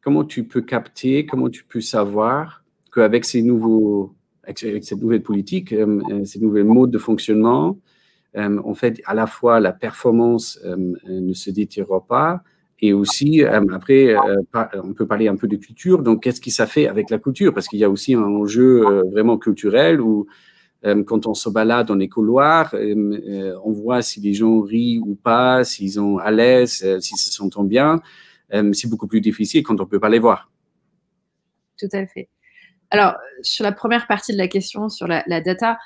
comment 0.02 0.24
tu 0.24 0.44
peux 0.44 0.60
capter, 0.60 1.24
comment 1.24 1.48
tu 1.48 1.64
peux 1.64 1.80
savoir 1.80 2.62
qu'avec 2.94 3.24
ces 3.24 3.40
nouveaux, 3.40 4.14
avec 4.44 4.84
cette 4.84 5.00
nouvelle 5.00 5.22
politique, 5.22 5.72
euh, 5.72 6.02
euh, 6.10 6.24
ces 6.26 6.40
nouveaux 6.40 6.64
modes 6.64 6.90
de 6.90 6.98
fonctionnement, 6.98 7.78
en 8.34 8.74
fait, 8.74 9.02
à 9.04 9.12
la 9.12 9.26
fois 9.26 9.60
la 9.60 9.72
performance 9.72 10.58
ne 10.64 11.34
se 11.34 11.50
détériore 11.50 12.06
pas, 12.06 12.42
et 12.84 12.92
aussi, 12.92 13.44
euh, 13.44 13.64
après, 13.72 14.08
euh, 14.08 14.42
on 14.82 14.92
peut 14.92 15.06
parler 15.06 15.28
un 15.28 15.36
peu 15.36 15.46
de 15.46 15.56
culture. 15.56 16.02
Donc, 16.02 16.24
qu'est-ce 16.24 16.40
qui 16.40 16.50
ça 16.50 16.66
fait 16.66 16.88
avec 16.88 17.10
la 17.10 17.18
culture 17.20 17.54
Parce 17.54 17.68
qu'il 17.68 17.78
y 17.78 17.84
a 17.84 17.90
aussi 17.90 18.14
un 18.14 18.24
enjeu 18.24 18.84
euh, 18.84 19.02
vraiment 19.12 19.38
culturel 19.38 20.00
où, 20.00 20.26
quand 21.06 21.28
on 21.28 21.34
se 21.34 21.48
balade 21.48 21.86
dans 21.86 21.94
les 21.94 22.08
couloirs, 22.08 22.74
on 22.74 23.70
voit 23.70 24.02
si 24.02 24.18
les 24.18 24.34
gens 24.34 24.60
rient 24.62 24.98
ou 24.98 25.14
pas, 25.14 25.62
s'ils 25.62 25.92
sont 25.92 26.18
à 26.18 26.32
l'aise, 26.32 26.84
s'ils 26.98 27.18
se 27.18 27.30
sentent 27.30 27.68
bien. 27.68 28.00
C'est 28.50 28.90
beaucoup 28.90 29.06
plus 29.06 29.20
difficile 29.20 29.62
quand 29.62 29.78
on 29.78 29.84
ne 29.84 29.88
peut 29.88 30.00
pas 30.00 30.08
les 30.08 30.18
voir. 30.18 30.50
Tout 31.78 31.86
à 31.92 32.04
fait. 32.08 32.28
Alors, 32.90 33.14
sur 33.42 33.62
la 33.62 33.70
première 33.70 34.08
partie 34.08 34.32
de 34.32 34.38
la 34.38 34.48
question, 34.48 34.88
sur 34.88 35.06
la, 35.06 35.22
la 35.28 35.40
data, 35.40 35.78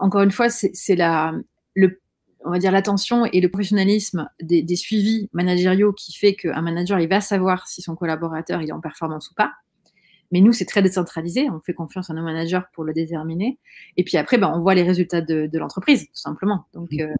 encore 0.00 0.22
une 0.22 0.32
fois, 0.32 0.48
c'est 0.48 0.96
le 1.76 1.99
on 2.44 2.50
va 2.50 2.58
dire 2.58 2.72
l'attention 2.72 3.24
et 3.26 3.40
le 3.40 3.48
professionnalisme 3.50 4.28
des, 4.40 4.76
suivis 4.76 5.28
managériaux 5.32 5.92
qui 5.92 6.12
fait 6.16 6.34
qu'un 6.34 6.62
manager 6.62 6.98
il 7.00 7.08
va 7.08 7.20
savoir 7.20 7.68
si 7.68 7.82
son 7.82 7.96
collaborateur 7.96 8.62
il 8.62 8.68
est 8.68 8.72
en 8.72 8.80
performance 8.80 9.30
ou 9.30 9.34
pas. 9.34 9.52
Mais 10.32 10.40
nous, 10.40 10.52
c'est 10.52 10.64
très 10.64 10.82
décentralisé. 10.82 11.50
On 11.50 11.60
fait 11.60 11.74
confiance 11.74 12.08
à 12.10 12.14
nos 12.14 12.22
managers 12.22 12.60
pour 12.72 12.84
le 12.84 12.92
déterminer. 12.92 13.58
Et 13.96 14.04
puis 14.04 14.16
après, 14.16 14.38
ben, 14.38 14.52
on 14.54 14.60
voit 14.60 14.74
les 14.74 14.84
résultats 14.84 15.20
de, 15.20 15.58
l'entreprise, 15.58 16.06
tout 16.06 16.20
simplement. 16.20 16.66
Donc 16.72 16.90
euh, 16.92 17.12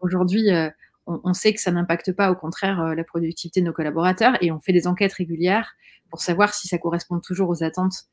aujourd'hui, 0.00 0.50
euh, 0.50 0.68
on, 1.06 1.32
sait 1.32 1.54
que 1.54 1.60
ça 1.60 1.70
n'impacte 1.70 2.12
pas, 2.12 2.30
au 2.30 2.34
contraire, 2.34 2.80
euh, 2.80 2.94
la 2.94 3.04
productivité 3.04 3.60
de 3.60 3.66
nos 3.66 3.72
collaborateurs. 3.72 4.36
Et 4.42 4.52
on 4.52 4.60
fait 4.60 4.72
des 4.72 4.86
enquêtes 4.86 5.14
régulières 5.14 5.72
pour 6.10 6.20
savoir 6.20 6.52
si 6.52 6.68
ça 6.68 6.76
correspond 6.76 7.20
toujours 7.20 7.48
aux 7.48 7.62
attentes 7.62 8.04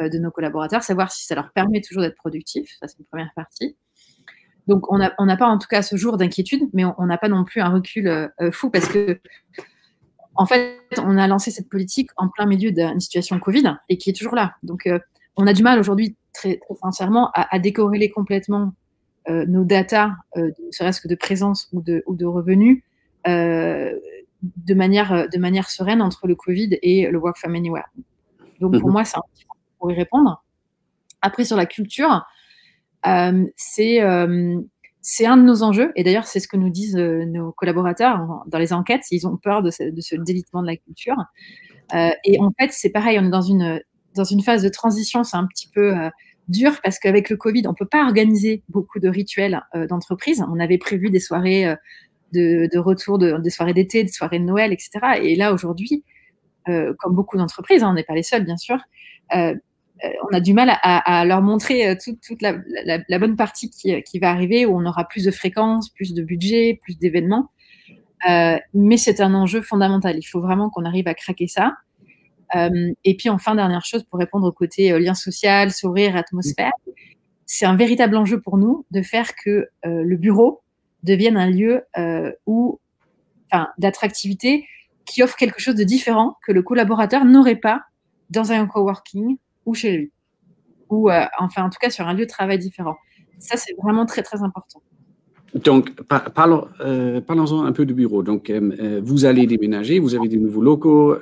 de 0.00 0.18
nos 0.18 0.30
collaborateurs, 0.30 0.82
savoir 0.84 1.10
si 1.10 1.26
ça 1.26 1.34
leur 1.34 1.50
permet 1.52 1.80
toujours 1.80 2.02
d'être 2.02 2.16
productifs. 2.16 2.76
Ça, 2.80 2.86
c'est 2.86 2.98
une 2.98 3.06
première 3.06 3.32
partie. 3.34 3.76
Donc, 4.68 4.92
on 4.92 4.98
n'a 4.98 5.36
pas 5.36 5.48
en 5.48 5.56
tout 5.56 5.66
cas 5.66 5.80
ce 5.80 5.96
jour 5.96 6.18
d'inquiétude, 6.18 6.68
mais 6.74 6.84
on 6.84 7.06
n'a 7.06 7.16
pas 7.16 7.28
non 7.28 7.44
plus 7.44 7.62
un 7.62 7.70
recul 7.70 8.06
euh, 8.06 8.28
euh, 8.42 8.52
fou 8.52 8.68
parce 8.68 8.86
que, 8.86 9.18
en 10.34 10.44
fait, 10.44 10.78
on 10.98 11.16
a 11.16 11.26
lancé 11.26 11.50
cette 11.50 11.70
politique 11.70 12.10
en 12.18 12.28
plein 12.28 12.44
milieu 12.44 12.70
d'une 12.70 13.00
situation 13.00 13.40
Covid 13.40 13.76
et 13.88 13.96
qui 13.96 14.10
est 14.10 14.12
toujours 14.12 14.34
là. 14.34 14.54
Donc, 14.62 14.86
euh, 14.86 14.98
on 15.36 15.46
a 15.46 15.54
du 15.54 15.62
mal 15.62 15.80
aujourd'hui, 15.80 16.16
très, 16.34 16.60
sincèrement, 16.82 17.30
à, 17.34 17.58
décorréler 17.58 18.10
complètement 18.10 18.74
nos 19.28 19.62
datas, 19.64 20.12
ne 20.36 20.50
serait-ce 20.70 21.00
que 21.00 21.08
de 21.08 21.14
présence 21.14 21.68
ou 21.72 21.82
de, 21.82 22.02
ou 22.06 22.16
de 22.16 22.24
revenus, 22.24 22.82
de, 23.24 24.74
manière, 24.74 25.28
de 25.28 25.38
manière 25.38 25.70
sereine 25.70 26.02
entre 26.02 26.26
le 26.26 26.34
Covid 26.34 26.78
et 26.82 27.08
le 27.08 27.18
Work 27.18 27.36
from 27.36 27.54
Anywhere. 27.54 27.86
Donc, 28.58 28.78
pour 28.80 28.88
mhm. 28.88 28.92
moi, 28.92 29.04
c'est 29.04 29.16
un 29.16 29.22
petit 29.32 29.44
pour 29.78 29.92
y 29.92 29.94
répondre. 29.94 30.42
Après, 31.22 31.44
sur 31.44 31.56
la 31.56 31.66
culture, 31.66 32.24
euh, 33.06 33.44
euh, 33.80 34.60
c'est 35.00 35.26
un 35.26 35.36
de 35.36 35.42
nos 35.42 35.62
enjeux, 35.62 35.92
et 35.96 36.02
d'ailleurs 36.02 36.26
c'est 36.26 36.40
ce 36.40 36.48
que 36.48 36.56
nous 36.56 36.70
disent 36.70 36.96
euh, 36.96 37.24
nos 37.24 37.52
collaborateurs 37.52 38.42
dans 38.46 38.58
les 38.58 38.72
enquêtes, 38.72 39.02
ils 39.10 39.26
ont 39.26 39.36
peur 39.36 39.62
de 39.62 39.70
ce, 39.70 40.16
délitement 40.16 40.62
de 40.62 40.66
la 40.66 40.76
culture. 40.76 41.16
et 42.24 42.38
en 42.40 42.52
fait, 42.58 42.72
c'est 42.72 42.90
pareil, 42.90 43.18
on 43.18 43.26
est 43.26 43.30
dans 43.30 43.40
une, 43.40 44.42
phase 44.42 44.62
de 44.62 44.68
transition, 44.68 45.24
c'est 45.24 45.36
un 45.36 45.46
petit 45.46 45.68
peu 45.68 45.94
dur 46.48 46.72
parce 46.82 46.98
qu'avec 46.98 47.30
le 47.30 47.36
Covid, 47.36 47.62
on 47.66 47.70
ne 47.70 47.76
peut 47.76 47.86
pas 47.86 48.04
organiser 48.04 48.62
beaucoup 48.68 48.98
de 48.98 49.08
rituels 49.08 49.62
d'entreprise. 49.88 50.44
On 50.52 50.58
avait 50.60 50.78
prévu 50.78 51.08
des 51.08 51.20
soirées 51.20 51.74
de, 52.32 52.78
retour, 52.78 53.18
de, 53.18 53.38
des 53.38 53.50
soirées 53.50 53.74
d'été, 53.74 54.02
des 54.02 54.12
soirées 54.12 54.38
de 54.38 54.44
Noël, 54.44 54.72
etc. 54.72 54.90
Et 55.22 55.36
là, 55.36 55.54
aujourd'hui, 55.54 56.04
comme 56.66 57.14
beaucoup 57.14 57.38
d'entreprises, 57.38 57.82
hein, 57.82 57.88
on 57.90 57.94
n'est 57.94 58.04
pas 58.04 58.14
les 58.14 58.22
seuls, 58.22 58.44
bien 58.44 58.58
sûr, 58.58 58.78
on 60.30 60.34
a 60.34 60.40
du 60.40 60.52
mal 60.52 60.70
à, 60.82 61.24
leur 61.24 61.42
montrer 61.42 61.88
euh, 61.88 61.94
toute, 61.96 62.42
la, 62.42 63.18
bonne 63.18 63.36
partie 63.36 63.70
qui, 63.70 64.18
va 64.18 64.30
arriver, 64.30 64.66
où 64.66 64.76
on 64.76 64.86
aura 64.86 65.06
plus 65.06 65.24
de 65.24 65.30
fréquences, 65.30 65.90
plus 65.90 66.14
de 66.14 66.22
budget, 66.22 66.78
plus 66.82 66.98
d'événements. 66.98 67.50
Euh, 68.28 68.58
mais 68.74 68.96
c'est 68.96 69.20
un 69.20 69.34
enjeu 69.34 69.60
fondamental. 69.60 70.16
Il 70.18 70.24
faut 70.24 70.40
vraiment 70.40 70.70
qu'on 70.70 70.84
arrive 70.84 71.08
à 71.08 71.14
craquer 71.14 71.48
ça. 71.48 71.74
et 72.54 73.16
puis 73.16 73.28
enfin, 73.28 73.54
dernière 73.54 73.84
chose, 73.84 74.04
pour 74.04 74.18
répondre 74.18 74.46
au 74.46 74.52
côté 74.52 74.98
lien 74.98 75.14
social, 75.14 75.70
sourire, 75.70 76.16
atmosphère, 76.16 76.72
c'est 77.46 77.66
un 77.66 77.76
véritable 77.76 78.16
enjeu 78.16 78.40
pour 78.40 78.58
nous 78.58 78.86
de 78.90 79.02
faire 79.02 79.34
que 79.34 79.68
le 79.84 80.16
bureau 80.16 80.62
devienne 81.02 81.36
un 81.36 81.50
lieu 81.50 81.84
enfin, 83.50 83.68
d'attractivité 83.78 84.66
qui 85.04 85.22
offre 85.22 85.36
quelque 85.36 85.60
chose 85.60 85.74
de 85.74 85.84
différent 85.84 86.36
que 86.46 86.52
le 86.52 86.62
collaborateur 86.62 87.24
n'aurait 87.24 87.56
pas 87.56 87.82
dans 88.30 88.52
un 88.52 88.66
coworking 88.66 89.36
ou 89.68 89.74
chez 89.74 89.96
lui. 89.96 90.12
Ou, 90.88 91.10
euh, 91.10 91.24
enfin, 91.38 91.64
en 91.64 91.68
tout 91.68 91.76
cas, 91.78 91.90
sur 91.90 92.06
un 92.06 92.14
lieu 92.14 92.24
de 92.24 92.30
travail 92.30 92.58
différent. 92.58 92.96
Ça, 93.38 93.56
c'est 93.58 93.74
vraiment 93.80 94.06
très, 94.06 94.22
très 94.22 94.42
important. 94.42 94.82
Donc, 95.54 95.92
euh, 96.00 97.20
parlons-en 97.20 97.64
un 97.64 97.72
peu 97.72 97.84
du 97.84 97.92
bureau. 97.92 98.22
Donc, 98.22 98.48
euh, 98.48 99.00
vous 99.04 99.26
allez 99.26 99.46
déménager, 99.46 99.98
vous 99.98 100.14
avez 100.14 100.28
des 100.28 100.38
nouveaux 100.38 100.62
locaux, 100.62 101.16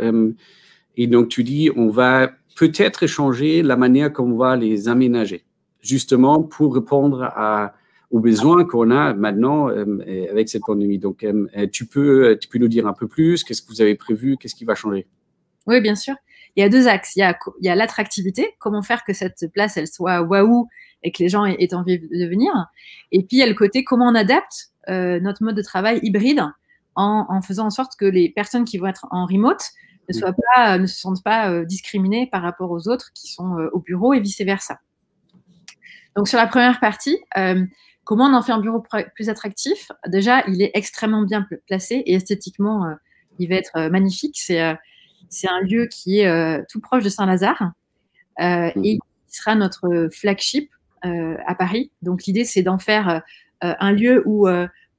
et 0.98 1.06
donc 1.09 1.28
tu 1.28 1.44
dis, 1.44 1.70
on 1.76 1.88
va 1.88 2.30
peut-être 2.56 3.02
échanger 3.02 3.62
la 3.62 3.76
manière 3.76 4.12
qu'on 4.12 4.35
va 4.37 4.56
les 4.56 4.88
aménager, 4.88 5.44
justement 5.80 6.42
pour 6.42 6.74
répondre 6.74 7.24
à, 7.24 7.74
aux 8.11 8.20
besoins 8.20 8.64
qu'on 8.64 8.90
a 8.90 9.12
maintenant 9.12 9.68
avec 9.68 10.48
cette 10.48 10.62
pandémie. 10.62 10.98
Donc, 10.98 11.26
tu, 11.72 11.87
peux, 11.87 12.38
tu 12.40 12.48
peux 12.48 12.59
nous 12.59 12.68
dire 12.68 12.87
un 12.87 12.94
peu 12.94 13.06
plus, 13.06 13.44
qu'est-ce 13.44 13.62
que 13.62 13.68
vous 13.68 13.82
avez 13.82 13.94
prévu, 13.94 14.37
qu'est-ce 14.38 14.54
qui 14.54 14.64
va 14.64 14.74
changer? 14.74 15.06
Oui, 15.66 15.80
bien 15.80 15.96
sûr 15.96 16.14
il 16.57 16.62
y 16.62 16.62
a 16.64 16.69
deux 16.69 16.88
axes. 16.88 17.16
Il 17.16 17.35
y 17.61 17.69
a, 17.69 17.75
l'attractivité, 17.75 18.55
comment 18.59 18.83
faire 18.83 19.05
que 19.05 19.12
cette 19.12 19.47
place, 19.53 19.77
elle 19.77 19.87
soit 19.87 20.23
waouh 20.23 20.69
et 21.03 21.12
que 21.12 21.23
les 21.23 21.29
gens 21.29 21.45
aient 21.45 21.75
envie 21.75 21.99
de 21.99 22.27
venir. 22.27 22.53
Et 23.12 23.19
puis, 23.19 23.37
il 23.37 23.38
y 23.38 23.42
a 23.42 23.47
le 23.47 23.55
côté 23.55 23.85
comment 23.85 24.07
on 24.07 24.14
adapte 24.14 24.71
euh, 24.88 25.21
notre 25.21 25.45
mode 25.45 25.55
de 25.55 25.62
travail 25.62 26.01
hybride 26.03 26.42
en, 26.95 27.42
faisant 27.42 27.66
en 27.66 27.71
sorte 27.71 27.92
que 27.99 28.07
les 28.07 28.31
personnes 28.31 28.64
qui 28.64 28.79
vont 28.79 28.87
être 28.87 29.07
en 29.11 29.27
remote 29.27 29.62
ne, 30.09 30.14
soient 30.14 30.35
pas, 30.55 30.79
ne 30.79 30.87
se 30.87 30.99
sentent 30.99 31.23
pas 31.23 31.51
euh, 31.51 31.66
discriminées 31.66 32.27
par 32.27 32.40
rapport 32.40 32.71
aux 32.71 32.88
autres 32.88 33.12
qui 33.12 33.31
sont 33.31 33.59
euh, 33.59 33.69
au 33.75 33.81
bureau 33.81 34.14
et 34.14 34.21
vice-versa. 34.21 34.81
Donc, 36.16 36.27
sur 36.27 36.38
la 36.38 36.47
première 36.47 36.81
partie, 36.81 37.19
comment 38.05 38.25
on 38.25 38.33
en 38.33 38.40
fait 38.40 38.53
un 38.53 38.61
bureau 38.61 38.83
plus 39.14 39.29
attractif? 39.29 39.92
Déjà, 40.07 40.42
il 40.49 40.62
est 40.62 40.71
extrêmement 40.73 41.21
bien 41.21 41.47
placé 41.66 41.97
et 41.97 42.14
esthétiquement, 42.14 42.87
il 43.38 43.51
va 43.51 43.57
être 43.57 43.90
magnifique. 43.90 44.38
C'est 44.40 44.79
c'est 45.29 45.48
un 45.48 45.61
lieu 45.61 45.87
qui 45.87 46.20
est 46.20 46.29
euh, 46.29 46.62
tout 46.70 46.81
proche 46.81 47.05
de 47.05 47.09
Saint-Lazare 47.09 47.72
euh, 48.40 48.70
et 48.83 48.94
mhm. 48.94 49.00
qui 49.29 49.37
sera 49.37 49.55
notre 49.55 50.09
flagship 50.12 50.70
euh, 51.05 51.37
à 51.46 51.55
Paris. 51.55 51.90
Donc 52.02 52.24
l'idée, 52.24 52.44
c'est 52.44 52.62
d'en 52.62 52.79
faire 52.79 53.22
un 53.62 53.92
lieu 53.92 54.22
où 54.26 54.48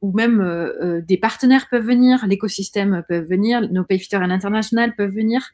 où 0.01 0.11
même 0.11 1.03
des 1.07 1.17
partenaires 1.17 1.67
peuvent 1.69 1.85
venir, 1.85 2.25
l'écosystème 2.27 3.03
peut 3.07 3.19
venir, 3.19 3.61
nos 3.71 3.83
payfitters 3.83 4.17
à 4.17 4.27
l'international 4.27 4.95
peuvent 4.95 5.13
venir, 5.13 5.51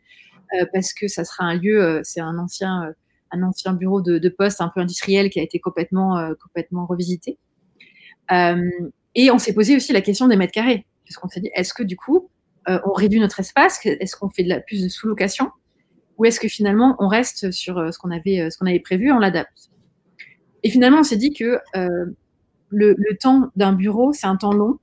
parce 0.73 0.93
que 0.93 1.07
ça 1.07 1.23
sera 1.25 1.45
un 1.45 1.55
lieu, 1.55 2.01
c'est 2.03 2.21
un 2.21 2.37
ancien, 2.37 2.93
un 3.31 3.43
ancien 3.43 3.73
bureau 3.73 4.01
de, 4.01 4.29
poste 4.29 4.61
un 4.61 4.69
peu 4.69 4.79
industriel 4.81 5.29
qui 5.29 5.39
a 5.39 5.43
été 5.43 5.59
complètement, 5.59 6.33
complètement 6.41 6.85
revisité. 6.85 7.37
et 8.31 9.31
on 9.31 9.37
s'est 9.37 9.53
posé 9.53 9.75
aussi 9.75 9.91
la 9.91 10.01
question 10.01 10.27
des 10.27 10.37
mètres 10.37 10.53
carrés, 10.53 10.85
puisqu'on 11.03 11.27
s'est 11.27 11.41
dit, 11.41 11.51
est-ce 11.55 11.73
que 11.73 11.83
du 11.83 11.97
coup, 11.97 12.29
euh, 12.69 12.79
on 12.85 12.93
réduit 12.93 13.19
notre 13.19 13.39
espace 13.39 13.79
Est-ce 13.85 14.15
qu'on 14.15 14.29
fait 14.29 14.43
de 14.43 14.49
la, 14.49 14.59
plus 14.59 14.83
de 14.83 14.89
sous-location 14.89 15.51
Ou 16.17 16.25
est-ce 16.25 16.39
que 16.39 16.47
finalement 16.47 16.95
on 16.99 17.07
reste 17.07 17.51
sur 17.51 17.77
euh, 17.77 17.91
ce 17.91 17.99
qu'on 17.99 18.11
avait, 18.11 18.41
euh, 18.41 18.49
avait 18.61 18.79
prévu, 18.79 19.11
on 19.11 19.19
l'adapte 19.19 19.69
Et 20.63 20.69
finalement, 20.69 20.99
on 20.99 21.03
s'est 21.03 21.17
dit 21.17 21.33
que 21.33 21.59
le, 22.69 23.17
temps 23.19 23.49
d'un 23.55 23.73
bureau, 23.73 24.13
c'est 24.13 24.27
un 24.27 24.35
temps 24.35 24.53
long. 24.53 24.79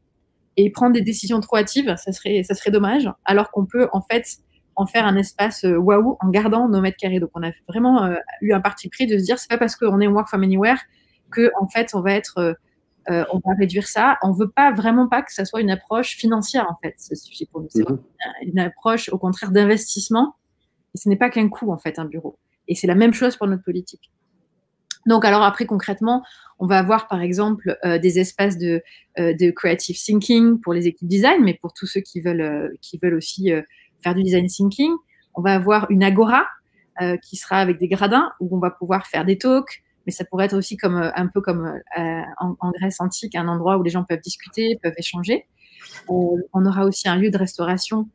Et 0.57 0.71
prendre 0.71 0.93
des 0.93 1.01
décisions 1.01 1.41
trop 1.41 1.57
hâtives, 1.57 1.95
ça 1.97 2.13
serait, 2.13 2.43
ça 2.43 2.55
serait 2.55 2.71
dommage. 2.71 3.11
Alors 3.25 3.51
qu'on 3.51 3.65
peut 3.65 3.89
en 3.93 4.03
fait 4.03 4.27
en 4.77 4.85
faire 4.87 5.07
un 5.07 5.17
espace 5.17 5.65
waouh 5.65 6.17
en 6.21 6.29
gardant 6.29 6.69
nos 6.69 6.81
mètres 6.81 6.99
carrés. 6.99 7.21
Donc 7.21 7.31
on 7.35 7.43
a 7.43 7.51
vraiment 7.69 8.15
eu 8.43 8.53
un 8.53 8.61
parti 8.61 8.89
pris 8.89 9.07
de 9.07 9.17
se 9.17 9.25
dire 9.25 9.39
c'est 9.39 9.49
pas 9.49 9.59
parce 9.59 9.77
qu'on 9.77 10.01
est 10.01 10.07
work 10.07 10.29
from 10.29 10.43
anywhere 10.43 10.79
que 11.31 11.51
en 11.59 11.69
fait 11.69 11.91
on 11.95 12.01
va 12.03 12.13
être 12.13 12.57
euh, 13.11 13.25
on 13.33 13.39
va 13.39 13.55
réduire 13.59 13.89
ça. 13.89 14.19
On 14.23 14.33
veut 14.33 14.51
pas 14.51 14.73
vraiment 14.73 15.09
pas 15.09 15.23
que 15.23 15.33
ça 15.33 15.45
soit 15.45 15.61
une 15.61 15.71
approche 15.71 16.17
financière 16.17 16.67
en 16.71 16.77
fait, 16.83 16.95
ce 16.99 17.15
sujet 17.15 17.47
pour 17.51 17.63
nous. 17.63 17.69
C'est 17.71 17.89
mhm. 17.89 17.99
une 18.43 18.59
approche 18.59 19.09
au 19.09 19.19
contraire 19.19 19.51
d'investissement. 19.51 20.37
Et 20.95 20.99
ce 20.99 21.09
n'est 21.09 21.17
pas 21.17 21.31
qu'un 21.31 21.49
coût 21.49 21.73
en 21.73 21.79
fait 21.79 21.99
un 21.99 22.05
bureau. 22.05 22.39
Et 22.69 22.75
c'est 22.75 22.87
la 22.87 22.95
même 22.95 23.13
chose 23.13 23.37
pour 23.37 23.47
notre 23.47 23.65
politique. 23.65 24.11
Donc 25.07 25.25
alors 25.25 25.43
après 25.43 25.67
concrètement, 25.67 26.23
on 26.59 26.67
va 26.67 26.79
avoir 26.79 27.09
par 27.09 27.23
exemple 27.23 27.79
euh, 27.85 27.99
des 27.99 28.19
espaces 28.19 28.59
de, 28.59 28.83
euh, 29.19 29.35
de, 29.35 29.51
creative 29.51 29.97
thinking 29.97 30.61
pour 30.61 30.75
les 30.75 30.87
équipes 30.87 31.09
design, 31.09 31.43
mais 31.43 31.55
pour 31.55 31.73
tous 31.73 31.87
ceux 31.87 32.01
qui 32.01 32.21
veulent, 32.21 32.77
qui 32.83 32.99
veulent 33.03 33.15
aussi 33.15 33.51
faire 34.03 34.15
du 34.15 34.23
design 34.23 34.47
thinking. 34.47 34.93
On 35.35 35.43
va 35.43 35.55
avoir 35.55 35.91
une 35.91 36.05
agora 36.05 36.47
qui 37.23 37.37
sera 37.37 37.57
avec 37.57 37.79
des 37.79 37.89
gradins 37.89 38.31
où 38.41 38.55
on 38.55 38.61
va 38.61 38.71
pouvoir 38.71 39.07
faire 39.07 39.25
des 39.25 39.39
talks, 39.39 39.83
mais 40.07 40.13
ça 40.13 40.25
pourrait 40.25 40.47
être 40.47 40.57
aussi 40.57 40.77
comme, 40.77 40.97
euh, 40.97 41.11
un 41.15 41.27
peu 41.27 41.41
comme 41.41 41.67
euh, 41.99 42.23
en, 42.39 42.71
Grèce 42.73 43.01
antique, 43.01 43.35
un 43.35 43.49
endroit 43.49 43.79
où 43.79 43.83
les 43.83 43.91
gens 43.91 44.05
peuvent 44.05 44.21
discuter, 44.21 44.79
peuvent 44.83 44.95
échanger. 44.97 45.47
Euh, 46.11 46.37
on 46.53 46.67
aura 46.67 46.85
aussi 46.87 47.09
un 47.09 47.17
lieu 47.17 47.31
de 47.31 47.39
restauration 47.39 48.09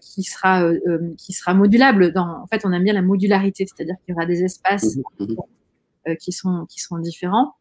qui, 0.00 0.22
sera, 0.22 0.70
qui 1.18 1.32
sera 1.32 1.54
modulable. 1.54 2.12
Dans, 2.12 2.42
en 2.42 2.46
fait, 2.46 2.64
on 2.64 2.72
aime 2.72 2.84
bien 2.84 2.92
la 2.92 3.02
modularité, 3.02 3.66
c'est-à-dire 3.66 3.96
qu'il 4.04 4.12
y 4.12 4.16
aura 4.16 4.26
des 4.26 4.44
espaces 4.44 4.96
mmh 5.18 5.24
mmh 5.24 6.14
qui, 6.20 6.30
sont, 6.30 6.66
qui 6.68 6.78
seront 6.78 6.98
différents. 6.98 7.54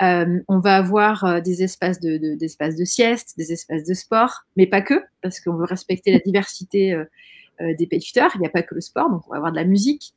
on 0.00 0.58
va 0.60 0.76
avoir 0.76 1.42
des 1.42 1.62
espaces 1.62 2.00
de, 2.00 2.16
de, 2.16 2.38
de 2.38 2.84
sieste, 2.86 3.34
des 3.36 3.52
espaces 3.52 3.84
de 3.84 3.92
sport, 3.92 4.44
mais 4.56 4.66
pas 4.66 4.80
que, 4.80 5.02
parce 5.20 5.40
qu'on 5.40 5.54
veut 5.54 5.66
respecter 5.66 6.10
la 6.10 6.20
diversité 6.20 6.98
des 7.60 7.86
payteurs. 7.86 8.30
Il 8.36 8.40
n'y 8.40 8.46
a 8.46 8.50
pas 8.50 8.62
que 8.62 8.74
le 8.74 8.80
sport, 8.80 9.10
donc 9.10 9.22
on 9.26 9.32
va 9.32 9.36
avoir 9.36 9.52
de 9.52 9.56
la 9.56 9.64
musique. 9.64 10.14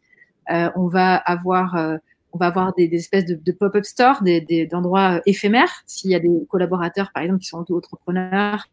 on 0.50 0.88
va 0.88 1.18
avoir 1.18 2.00
on 2.36 2.38
va 2.38 2.48
avoir 2.48 2.74
des, 2.74 2.94
espèces 2.94 3.26
de, 3.26 3.52
pop-up 3.54 3.86
stores, 3.86 4.22
des, 4.22 4.68
endroits 4.74 5.18
euh, 5.18 5.22
éphémères. 5.26 5.72
S'il 5.86 6.12
y 6.12 6.16
a 6.16 6.20
des 6.20 6.30
collaborateurs, 6.50 7.12
par 7.14 7.24
exemple, 7.24 7.40
qui 7.40 7.48
sont 7.48 7.60
auto-entrepreneurs 7.60 8.66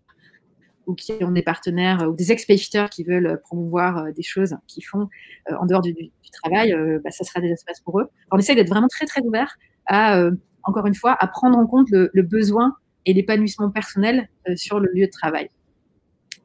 ou 0.89 0.95
qui 0.97 1.13
ont 1.21 1.31
des 1.31 1.43
partenaires 1.43 2.03
euh, 2.03 2.07
ou 2.09 2.17
des 2.17 2.33
ex 2.33 2.45
qui 2.91 3.05
veulent 3.05 3.27
euh, 3.27 3.37
promouvoir 3.37 4.13
des 4.13 4.25
choses 4.25 4.57
qu'ils 4.67 4.85
font 4.85 5.09
en 5.49 5.65
dehors 5.67 5.81
du, 5.81 5.95
travail, 6.43 6.75
bah, 7.05 7.11
ça 7.11 7.25
sera 7.25 7.41
des 7.41 7.51
espaces 7.51 7.81
pour 7.81 8.01
eux. 8.01 8.09
on 8.31 8.39
essaie 8.39 8.55
d'être 8.55 8.71
vraiment 8.71 8.89
très, 8.89 9.05
très 9.05 9.21
ouvert 9.21 9.59
à, 9.87 10.19
encore 10.63 10.87
une 10.87 10.95
fois, 10.95 11.15
à 11.21 11.27
prendre 11.27 11.59
en 11.59 11.67
compte 11.67 11.89
le, 11.91 12.23
besoin 12.23 12.75
et 13.05 13.13
l'épanouissement 13.13 13.71
personnel 13.71 14.31
sur 14.57 14.81
le 14.81 14.89
lieu 14.95 15.07
de 15.07 15.11
travail, 15.11 15.51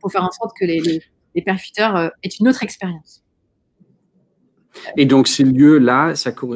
pour 0.01 0.11
faire 0.11 0.25
en 0.25 0.31
sorte 0.31 0.51
que 0.59 0.65
les, 0.65 0.81
les, 0.81 1.01
les 1.35 1.43
aient 1.47 2.29
une 2.39 2.49
autre 2.49 2.63
expérience. 2.63 3.23
Et 4.95 5.05
donc, 5.05 5.27
ces 5.27 5.43
lieux-là, 5.43 6.13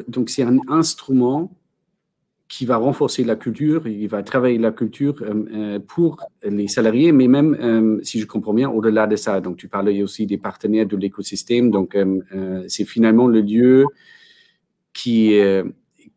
donc 0.07 0.29
c'est 0.29 0.43
un 0.43 0.57
instrument 0.67 1.51
qui 2.51 2.65
va 2.65 2.75
renforcer 2.75 3.23
la 3.23 3.37
culture, 3.37 3.87
il 3.87 4.09
va 4.09 4.23
travailler 4.23 4.57
la 4.57 4.73
culture 4.73 5.15
euh, 5.21 5.45
euh, 5.53 5.79
pour 5.79 6.19
les 6.43 6.67
salariés, 6.67 7.13
mais 7.13 7.29
même, 7.29 7.55
euh, 7.61 8.01
si 8.03 8.19
je 8.19 8.25
comprends 8.25 8.53
bien, 8.53 8.69
au-delà 8.69 9.07
de 9.07 9.15
ça. 9.15 9.39
Donc, 9.39 9.55
tu 9.55 9.69
parlais 9.69 10.03
aussi 10.03 10.25
des 10.25 10.37
partenaires 10.37 10.85
de 10.85 10.97
l'écosystème. 10.97 11.71
Donc, 11.71 11.97
c'est 12.67 12.83
finalement 12.83 13.27
le 13.27 13.39
lieu 13.39 13.85
qui, 14.91 15.39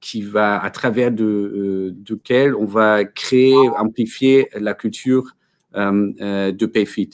qui 0.00 0.22
va, 0.22 0.60
à 0.60 0.70
travers 0.70 1.12
de, 1.12 1.94
duquel 1.96 2.56
on 2.56 2.64
va 2.64 3.04
créer, 3.04 3.56
amplifier 3.78 4.48
la 4.58 4.74
culture 4.74 5.36
de 5.72 6.66
PayFit. 6.66 7.10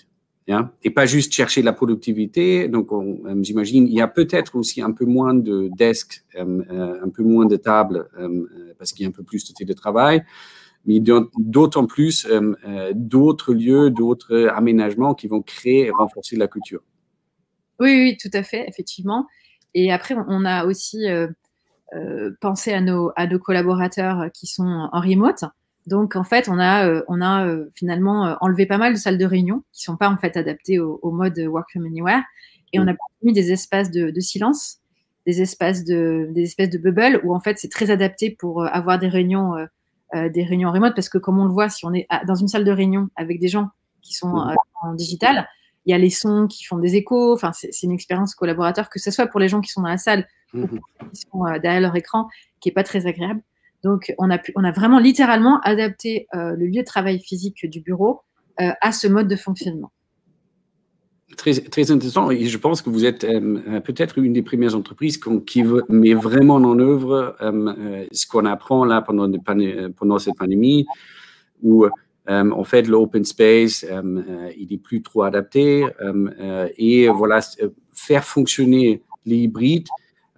Hein, 0.50 0.72
et 0.82 0.90
pas 0.90 1.06
juste 1.06 1.32
chercher 1.32 1.62
la 1.62 1.72
productivité. 1.72 2.66
Donc, 2.68 2.92
euh, 2.92 3.42
j'imagine, 3.42 3.86
il 3.86 3.94
y 3.94 4.00
a 4.00 4.08
peut-être 4.08 4.56
aussi 4.56 4.82
un 4.82 4.90
peu 4.90 5.04
moins 5.04 5.34
de 5.34 5.70
desks, 5.76 6.24
euh, 6.34 6.62
euh, 6.70 7.04
un 7.04 7.08
peu 7.08 7.22
moins 7.22 7.46
de 7.46 7.56
tables, 7.56 8.08
parce 8.78 8.92
qu'il 8.92 9.04
y 9.04 9.06
a 9.06 9.08
un 9.08 9.12
peu 9.12 9.22
plus 9.22 9.46
de 9.46 9.52
télétravail, 9.52 10.24
mais 10.86 11.00
d'autant 11.38 11.86
plus 11.86 12.26
d'autres 12.94 13.52
lieux, 13.52 13.90
d'autres 13.90 14.48
aménagements 14.54 15.14
qui 15.14 15.28
vont 15.28 15.42
créer 15.42 15.86
et 15.86 15.90
renforcer 15.90 16.36
la 16.36 16.48
culture. 16.48 16.82
Oui, 17.78 17.94
oui, 17.94 18.16
tout 18.20 18.30
à 18.32 18.42
fait, 18.42 18.66
effectivement. 18.68 19.26
Et 19.74 19.92
après, 19.92 20.16
on 20.26 20.44
a 20.44 20.64
aussi 20.64 21.04
pensé 22.40 22.72
à 22.72 22.80
nos, 22.80 23.12
à 23.14 23.26
nos 23.26 23.38
collaborateurs 23.38 24.30
qui 24.32 24.46
sont 24.46 24.88
en 24.92 25.00
remote. 25.00 25.44
Donc 25.86 26.16
en 26.16 26.24
fait, 26.24 26.48
on 26.48 26.58
a, 26.58 26.86
euh, 26.86 27.02
on 27.08 27.20
a 27.20 27.46
euh, 27.46 27.70
finalement 27.74 28.26
euh, 28.26 28.34
enlevé 28.40 28.66
pas 28.66 28.78
mal 28.78 28.92
de 28.92 28.98
salles 28.98 29.18
de 29.18 29.24
réunion 29.24 29.62
qui 29.72 29.82
sont 29.82 29.96
pas 29.96 30.08
en 30.08 30.16
fait 30.16 30.36
adaptées 30.36 30.78
au, 30.78 31.10
mode 31.10 31.38
work 31.38 31.70
from 31.72 31.86
anywhere, 31.86 32.22
et 32.72 32.78
on 32.78 32.86
a 32.86 32.92
mis 33.22 33.32
des 33.32 33.50
espaces 33.50 33.90
de, 33.90 34.12
silence, 34.20 34.78
des 35.26 35.42
espaces 35.42 35.84
de, 35.84 36.28
des 36.30 36.42
espèces 36.42 36.70
de 36.70 36.78
bubbles 36.78 37.20
où 37.24 37.34
en 37.34 37.40
fait 37.40 37.58
c'est 37.58 37.70
très 37.70 37.90
adapté 37.90 38.30
pour 38.30 38.64
avoir 38.64 38.98
des 38.98 39.08
réunions, 39.08 39.54
des 40.14 40.44
réunions 40.44 40.70
remote 40.70 40.94
parce 40.94 41.08
que 41.08 41.18
comme 41.18 41.40
on 41.40 41.46
le 41.46 41.52
voit, 41.52 41.68
si 41.68 41.84
on 41.84 41.92
est 41.92 42.06
dans 42.26 42.36
une 42.36 42.46
salle 42.46 42.64
de 42.64 42.70
réunion 42.70 43.08
avec 43.16 43.40
des 43.40 43.48
gens 43.48 43.70
qui 44.02 44.14
sont 44.14 44.54
en 44.82 44.94
digital, 44.94 45.48
il 45.84 45.90
y 45.90 45.94
a 45.94 45.98
les 45.98 46.10
sons 46.10 46.46
qui 46.46 46.62
font 46.64 46.78
des 46.78 46.94
échos. 46.94 47.34
Enfin, 47.34 47.50
c'est 47.52 47.82
une 47.82 47.90
expérience 47.90 48.36
collaborateur 48.36 48.88
que 48.88 49.00
ce 49.00 49.10
soit 49.10 49.26
pour 49.26 49.40
les 49.40 49.48
gens 49.48 49.60
qui 49.60 49.70
sont 49.72 49.82
dans 49.82 49.88
la 49.88 49.98
salle 49.98 50.28
ou 50.54 50.66
pour 50.66 50.76
les 50.76 50.80
gens 51.00 51.10
qui 51.12 51.20
sont 51.22 51.42
derrière 51.60 51.80
leur 51.80 51.96
écran, 51.96 52.28
qui 52.60 52.68
est 52.68 52.72
pas 52.72 52.84
très 52.84 53.06
agréable. 53.06 53.42
Donc, 53.82 54.12
on 54.18 54.30
a, 54.30 54.72
vraiment 54.72 54.98
littéralement 54.98 55.60
adapté 55.60 56.26
euh, 56.34 56.54
le 56.56 56.66
lieu 56.66 56.80
de 56.80 56.86
travail 56.86 57.20
physique 57.20 57.68
du 57.68 57.80
bureau 57.80 58.20
euh, 58.60 58.70
à 58.80 58.92
ce 58.92 59.08
mode 59.08 59.28
de 59.28 59.36
fonctionnement. 59.36 59.90
Très, 61.36 61.90
intéressant. 61.90 62.30
Et 62.30 62.46
je 62.46 62.58
pense 62.58 62.82
que 62.82 62.90
vous 62.90 63.04
êtes 63.04 63.24
euh, 63.24 63.80
peut-être 63.80 64.18
une 64.18 64.32
des 64.32 64.42
premières 64.42 64.74
entreprises 64.74 65.18
qui 65.46 65.64
met 65.88 66.12
vraiment 66.12 66.56
en 66.56 66.78
œuvre 66.78 67.36
ce 68.12 68.26
qu'on 68.26 68.44
apprend 68.44 68.84
là 68.84 69.00
pendant, 69.00 70.18
cette 70.18 70.36
pandémie, 70.36 70.86
où 71.62 71.86
en 72.26 72.64
fait 72.64 72.88
l'open 72.88 73.24
space, 73.24 73.86
il 74.58 74.68
n'est 74.70 74.78
plus 74.78 75.02
trop 75.02 75.22
adapté. 75.22 75.86
et 76.76 77.08
voilà, 77.08 77.40
faire 77.92 78.24
fonctionner 78.24 79.02
les 79.24 79.36
hybrides 79.36 79.88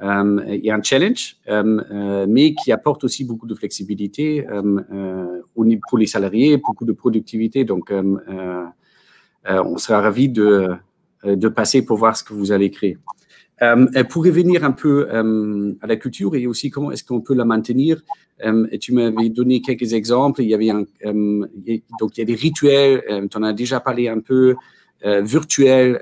il 0.02 0.60
y 0.64 0.70
a 0.70 0.74
un 0.74 0.82
challenge, 0.82 1.36
euh, 1.48 1.80
euh, 1.90 2.26
mais 2.28 2.54
qui 2.54 2.72
apporte 2.72 3.04
aussi 3.04 3.24
beaucoup 3.24 3.46
de 3.46 3.54
flexibilité 3.54 4.44
pour 5.54 5.98
les 5.98 6.06
salariés, 6.06 6.56
beaucoup 6.56 6.84
de 6.84 6.92
productivité. 6.92 7.64
Donc, 7.64 7.92
on 7.92 9.78
sera 9.78 10.00
ravis 10.00 10.28
de, 10.28 10.76
passer 11.54 11.84
pour 11.84 11.98
voir 11.98 12.16
ce 12.16 12.24
que 12.24 12.34
vous 12.34 12.52
allez 12.52 12.70
créer. 12.70 12.98
pour 14.10 14.24
revenir 14.24 14.64
un 14.64 14.72
peu 14.72 15.08
à 15.80 15.86
la 15.86 15.96
culture 15.96 16.34
et 16.34 16.46
aussi 16.46 16.70
comment 16.70 16.90
est-ce 16.90 17.04
qu'on 17.04 17.20
peut 17.20 17.34
la 17.34 17.44
maintenir, 17.44 18.02
tu 18.80 18.92
m'avais 18.92 19.28
donné 19.28 19.62
quelques 19.62 19.92
exemples. 19.92 20.42
Il 20.42 20.48
y 20.48 20.54
avait 20.54 20.72
donc 22.00 22.16
il 22.16 22.18
y 22.18 22.22
a 22.22 22.24
des 22.24 22.34
rituels, 22.34 23.28
tu 23.30 23.36
en 23.36 23.42
as 23.44 23.52
déjà 23.52 23.78
parlé 23.78 24.08
un 24.08 24.18
peu, 24.18 24.56
virtuels. 25.04 26.00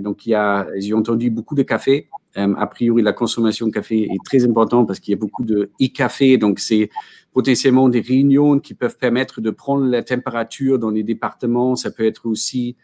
donc 0.00 0.26
il 0.26 0.30
y 0.30 0.34
a, 0.34 0.66
j'ai 0.78 0.94
entendu 0.94 1.30
beaucoup 1.30 1.54
de 1.54 1.62
café. 1.62 2.08
Euh, 2.38 2.54
a 2.56 2.66
priori, 2.66 3.02
la 3.02 3.12
consommation 3.12 3.66
de 3.66 3.72
café 3.72 4.04
est 4.04 4.24
très 4.24 4.44
importante 4.44 4.86
parce 4.86 5.00
qu'il 5.00 5.12
y 5.12 5.14
a 5.14 5.18
beaucoup 5.18 5.44
de 5.44 5.70
e-café. 5.80 6.36
Donc, 6.38 6.58
c'est 6.58 6.90
potentiellement 7.32 7.88
des 7.88 8.00
réunions 8.00 8.58
qui 8.58 8.74
peuvent 8.74 8.96
permettre 8.98 9.40
de 9.40 9.50
prendre 9.50 9.86
la 9.86 10.02
température 10.02 10.78
dans 10.78 10.90
les 10.90 11.02
départements. 11.02 11.76
Ça 11.76 11.90
peut 11.90 12.04
être 12.04 12.26
aussi 12.26 12.76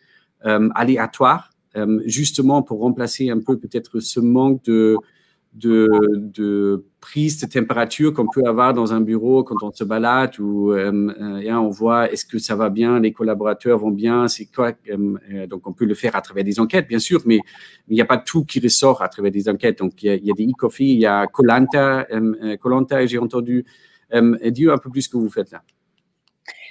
euh, 0.46 0.68
aléatoire, 0.74 1.50
euh, 1.76 2.00
justement 2.06 2.62
pour 2.62 2.80
remplacer 2.80 3.30
un 3.30 3.40
peu 3.40 3.58
peut-être 3.58 4.00
ce 4.00 4.20
manque 4.20 4.62
de, 4.64 4.96
de, 5.54 5.88
de, 6.16 6.86
prise 7.00 7.38
de 7.40 7.46
température 7.46 8.14
qu'on 8.14 8.26
peut 8.26 8.44
avoir 8.46 8.72
dans 8.72 8.94
un 8.94 9.00
bureau 9.00 9.44
quand 9.44 9.56
on 9.62 9.70
se 9.70 9.84
balade 9.84 10.38
ou 10.40 10.72
euh, 10.72 11.12
euh 11.20 11.52
on 11.52 11.68
voit 11.68 12.10
est-ce 12.10 12.24
que 12.24 12.38
ça 12.38 12.56
va 12.56 12.70
bien, 12.70 13.00
les 13.00 13.12
collaborateurs 13.12 13.78
vont 13.78 13.90
bien, 13.90 14.28
c'est 14.28 14.46
quoi. 14.46 14.72
Euh, 14.88 15.46
donc 15.46 15.66
on 15.66 15.72
peut 15.72 15.84
le 15.84 15.94
faire 15.94 16.16
à 16.16 16.22
travers 16.22 16.44
des 16.44 16.58
enquêtes, 16.58 16.88
bien 16.88 16.98
sûr, 16.98 17.20
mais 17.26 17.40
il 17.88 17.94
n'y 17.94 18.00
a 18.00 18.06
pas 18.06 18.16
tout 18.16 18.44
qui 18.44 18.60
ressort 18.60 19.02
à 19.02 19.08
travers 19.08 19.30
des 19.30 19.48
enquêtes. 19.48 19.78
Donc 19.78 20.02
il 20.02 20.06
y 20.06 20.10
a, 20.10 20.14
il 20.14 20.24
y 20.24 20.30
a 20.30 20.34
des 20.34 20.46
e-coffee, 20.46 20.92
il 20.94 21.00
y 21.00 21.06
a 21.06 21.26
Colanta, 21.26 22.06
Colanta, 22.60 23.04
j'ai 23.06 23.18
entendu. 23.18 23.66
dis 24.12 24.70
un 24.70 24.78
peu 24.78 24.90
plus 24.90 25.02
ce 25.02 25.08
que 25.10 25.18
vous 25.18 25.30
faites 25.30 25.50
là. 25.50 25.62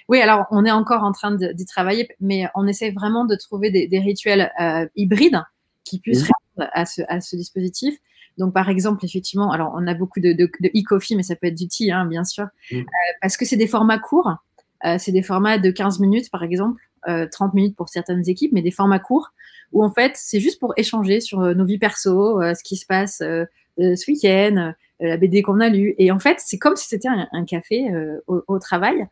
Oui, 0.10 0.20
alors 0.20 0.46
on 0.50 0.66
est 0.66 0.72
encore 0.72 1.04
en 1.04 1.12
train 1.12 1.36
d'y 1.36 1.66
travailler, 1.66 2.10
mais 2.20 2.48
on 2.56 2.68
essaie 2.68 2.92
vraiment 2.92 3.26
de 3.26 3.36
trouver 3.36 3.70
des, 3.70 3.88
des 3.88 4.00
rituels 4.00 4.52
hybrides 4.96 5.44
qui 5.84 6.00
puissent 6.00 6.24
répondre 6.24 6.72
à 6.74 6.86
ce, 6.86 7.04
à 7.08 7.22
ce 7.22 7.36
dispositif. 7.36 7.96
Donc, 8.42 8.56
par 8.56 8.70
exemple, 8.70 9.06
effectivement, 9.06 9.52
alors 9.52 9.72
on 9.78 9.86
a 9.86 9.94
beaucoup 9.94 10.20
de, 10.20 10.32
e-coffee, 10.32 11.16
mais 11.16 11.22
ça 11.22 11.36
peut 11.36 11.46
être 11.46 11.56
du 11.56 11.68
tea, 11.68 11.92
hein, 11.92 12.06
bien 12.06 12.24
sûr, 12.24 12.48
mm. 12.72 12.78
euh, 12.78 12.84
parce 13.22 13.38
que 13.38 13.46
c'est 13.46 13.56
des 13.56 13.68
formats 13.68 14.00
courts. 14.00 14.36
Euh, 14.84 14.96
c'est 14.98 15.12
des 15.12 15.22
formats 15.22 15.60
de 15.60 15.70
15 15.70 16.00
minutes, 16.00 16.32
par 16.32 16.42
exemple, 16.42 16.82
30 17.06 17.08
euh, 17.08 17.48
minutes 17.54 17.76
pour 17.76 17.90
certaines 17.90 18.28
équipes, 18.28 18.52
mais 18.52 18.64
des 18.64 18.72
formats 18.72 18.98
courts 18.98 19.32
où, 19.72 19.84
en 19.84 19.92
fait, 19.92 20.14
c'est 20.16 20.40
juste 20.40 20.60
pour 20.60 20.74
échanger 20.76 21.20
sur 21.20 21.40
nos 21.56 21.66
vies 21.66 21.78
perso, 21.78 22.42
ce 22.42 22.64
qui 22.64 22.76
se 22.78 22.86
passe 22.88 23.20
ce 23.20 24.12
week-end, 24.12 24.74
la 25.00 25.18
BD 25.18 25.44
qu'on 25.44 25.60
a 25.60 25.70
lue. 25.70 25.94
Et 26.00 26.12
en 26.12 26.20
fait, 26.20 26.40
c'est 26.40 26.58
comme 26.58 26.76
si 26.76 26.88
c'était 26.88 27.08
un, 27.08 27.46
café 27.46 27.90
au, 28.28 28.60
travail. 28.60 29.08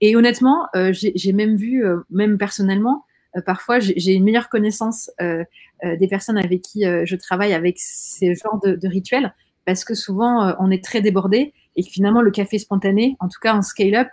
et 0.00 0.16
honnêtement, 0.16 0.66
j'ai 0.90 1.32
même 1.32 1.56
vu, 1.56 1.82
même 2.10 2.36
personnellement, 2.36 3.04
parfois 3.44 3.78
j'ai 3.78 4.12
une 4.12 4.24
meilleure 4.24 4.48
connaissance 4.48 5.10
euh, 5.20 5.44
euh, 5.84 5.96
des 5.96 6.08
personnes 6.08 6.38
avec 6.38 6.62
qui 6.62 6.82
je 6.82 7.16
travaille 7.16 7.54
avec 7.54 7.76
ces 7.78 8.34
genres 8.34 8.60
de, 8.60 8.88
rituels 8.88 9.34
parce 9.64 9.84
que 9.84 9.94
souvent 9.94 10.54
on 10.58 10.70
est 10.70 10.82
très 10.82 11.00
débordé 11.00 11.52
et 11.76 11.82
finalement 11.82 12.22
le 12.22 12.30
café 12.30 12.58
spontané, 12.58 13.16
en 13.20 13.28
tout 13.28 13.38
cas 13.40 13.54
en 13.54 13.62
scale-up, 13.62 14.08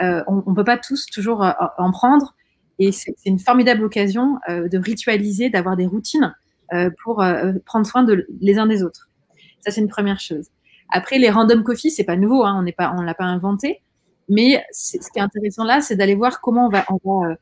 on 0.00 0.42
ne 0.46 0.54
peut 0.54 0.64
pas 0.64 0.78
tous 0.78 1.06
toujours 1.06 1.44
en 1.76 1.90
prendre. 1.90 2.34
Et 2.78 2.92
c'est 2.92 3.14
une 3.26 3.38
formidable 3.38 3.84
occasion 3.84 4.38
de 4.48 4.78
ritualiser, 4.78 5.50
d'avoir 5.50 5.76
des 5.76 5.86
routines 5.86 6.34
pour 7.02 7.24
prendre 7.66 7.86
soin 7.86 8.04
de 8.04 8.26
les 8.40 8.58
uns 8.58 8.66
des 8.66 8.82
autres. 8.82 9.10
Ça, 9.60 9.70
c'est 9.70 9.80
une 9.80 9.88
première 9.88 10.20
chose. 10.20 10.46
Après, 10.90 11.18
les 11.18 11.28
random 11.28 11.62
coffee, 11.62 11.90
c'est 11.90 12.04
pas 12.04 12.16
nouveau, 12.16 12.44
hein, 12.44 12.64
on 12.64 12.84
on 12.98 13.02
l'a 13.02 13.14
pas 13.14 13.24
inventé. 13.24 13.82
Mais 14.30 14.64
ce 14.72 14.96
qui 14.96 15.18
est 15.18 15.22
intéressant 15.22 15.64
là, 15.64 15.80
c'est 15.80 15.96
d'aller 15.96 16.14
voir 16.14 16.40
comment 16.40 16.66
on 16.66 16.68
va, 16.68 16.84
on 16.88 17.20
va 17.20 17.30
euh, 17.30 17.34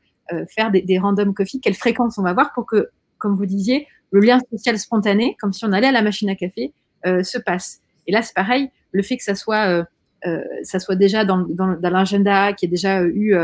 faire 0.47 0.71
des, 0.71 0.99
random 0.99 1.33
coffee, 1.33 1.59
quelle 1.59 1.73
fréquence 1.75 2.17
on 2.17 2.23
va 2.23 2.29
avoir 2.29 2.53
pour 2.53 2.65
que, 2.65 2.89
comme 3.17 3.35
vous 3.35 3.45
disiez, 3.45 3.87
le 4.11 4.21
lien 4.21 4.39
social 4.51 4.77
spontané, 4.77 5.35
comme 5.39 5.53
si 5.53 5.65
on 5.65 5.71
allait 5.71 5.87
à 5.87 5.91
la 5.91 6.01
machine 6.01 6.29
à 6.29 6.35
café, 6.35 6.73
euh, 7.05 7.23
se 7.23 7.37
passe. 7.37 7.81
Et 8.07 8.11
là, 8.11 8.21
c'est 8.21 8.33
pareil, 8.33 8.69
le 8.91 9.03
fait 9.03 9.17
que 9.17 9.23
ça 9.23 9.35
soit, 9.35 9.85
euh, 10.25 10.43
ça 10.63 10.79
soit 10.79 10.95
déjà 10.95 11.25
dans, 11.25 11.37
dans, 11.37 11.77
l'agenda, 11.81 12.53
qu'il 12.53 12.67
y 12.67 12.69
ait 12.69 12.75
déjà 12.75 13.03
eu 13.03 13.35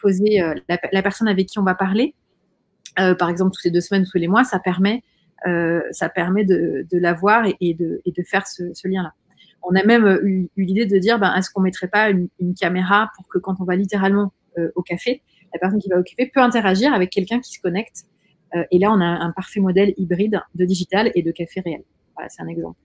posé 0.00 0.42
la, 0.68 1.02
personne 1.02 1.28
avec 1.28 1.46
qui 1.46 1.58
on 1.58 1.62
va 1.62 1.74
parler, 1.74 2.14
par 2.96 3.28
exemple 3.28 3.52
tous 3.54 3.64
les 3.64 3.70
deux 3.70 3.80
semaines, 3.80 4.06
tous 4.10 4.18
les 4.18 4.28
mois, 4.28 4.44
ça 4.44 4.58
permet, 4.58 5.02
ça 5.90 6.08
permet 6.08 6.44
de, 6.44 6.86
de 6.90 6.98
l'avoir 6.98 7.44
et, 7.60 7.74
de, 7.74 8.00
et 8.04 8.12
de 8.12 8.22
faire 8.22 8.46
ce, 8.46 8.88
lien-là. 8.88 9.12
On 9.62 9.74
a 9.74 9.84
même 9.84 10.20
eu, 10.22 10.48
l'idée 10.56 10.86
de 10.86 10.98
dire, 10.98 11.18
ben, 11.18 11.34
est-ce 11.34 11.50
qu'on 11.50 11.60
mettrait 11.60 11.88
pas 11.88 12.10
une, 12.10 12.28
caméra 12.58 13.10
pour 13.16 13.28
que 13.28 13.38
quand 13.38 13.56
on 13.60 13.64
va 13.64 13.76
littéralement 13.76 14.32
au 14.74 14.82
café, 14.82 15.22
la 15.56 15.58
personne 15.58 15.80
qui 15.80 15.88
va 15.88 15.98
occuper 15.98 16.26
peut 16.26 16.40
interagir 16.40 16.92
avec 16.92 17.10
quelqu'un 17.10 17.40
qui 17.40 17.52
se 17.52 17.60
connecte. 17.60 18.04
Euh, 18.54 18.62
et 18.70 18.78
là, 18.78 18.92
on 18.92 19.00
a 19.00 19.04
un 19.04 19.32
parfait 19.32 19.60
modèle 19.60 19.94
hybride 19.96 20.40
de 20.54 20.64
digital 20.64 21.10
et 21.14 21.22
de 21.22 21.32
café 21.32 21.60
réel. 21.60 21.82
Voilà, 22.14 22.28
c'est 22.28 22.42
un 22.42 22.48
exemple. 22.48 22.78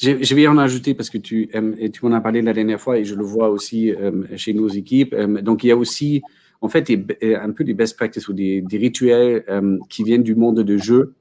Je, 0.00 0.34
vais 0.34 0.46
en 0.46 0.58
ajouter 0.58 0.94
parce 0.94 1.10
que 1.10 1.18
tu, 1.18 1.50
euh, 1.54 1.88
tu 1.88 2.04
m'en 2.04 2.12
as 2.12 2.20
parlé 2.20 2.40
la 2.40 2.52
dernière 2.52 2.80
fois 2.80 2.98
et 2.98 3.04
je 3.04 3.14
le 3.14 3.24
vois 3.24 3.50
aussi 3.50 3.90
euh, 3.90 4.24
chez 4.36 4.54
nos 4.54 4.68
équipes. 4.68 5.14
donc, 5.14 5.64
il 5.64 5.68
y 5.68 5.70
a 5.70 5.76
aussi, 5.76 6.22
en 6.60 6.68
fait, 6.68 6.90
un 7.22 7.50
peu 7.50 7.64
des 7.64 7.74
best 7.74 7.96
practices 7.96 8.28
ou 8.28 8.32
des, 8.32 8.64
rituels 8.70 9.44
qui 9.88 10.04
viennent 10.04 10.22
du 10.22 10.34
monde 10.34 10.60
de 10.60 10.76
jeu. 10.78 11.14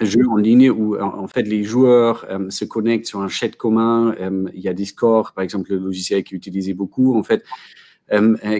jeu 0.00 0.28
en 0.30 0.36
ligne 0.36 0.70
où 0.70 0.98
en 0.98 1.26
fait 1.26 1.42
les 1.42 1.64
joueurs 1.64 2.26
se 2.48 2.64
connectent 2.64 3.06
sur 3.06 3.20
un 3.20 3.28
chat 3.28 3.54
commun. 3.54 4.14
il 4.54 4.60
y 4.60 4.68
a 4.68 4.72
Discord, 4.72 5.34
par 5.34 5.44
exemple, 5.44 5.72
le 5.72 5.78
logiciel 5.78 6.24
qui 6.24 6.34
est 6.34 6.38
utilisé 6.38 6.72
beaucoup. 6.72 7.14
En 7.14 7.22
fait, 7.22 7.42
euh, 7.42 7.42
euh, 7.42 7.85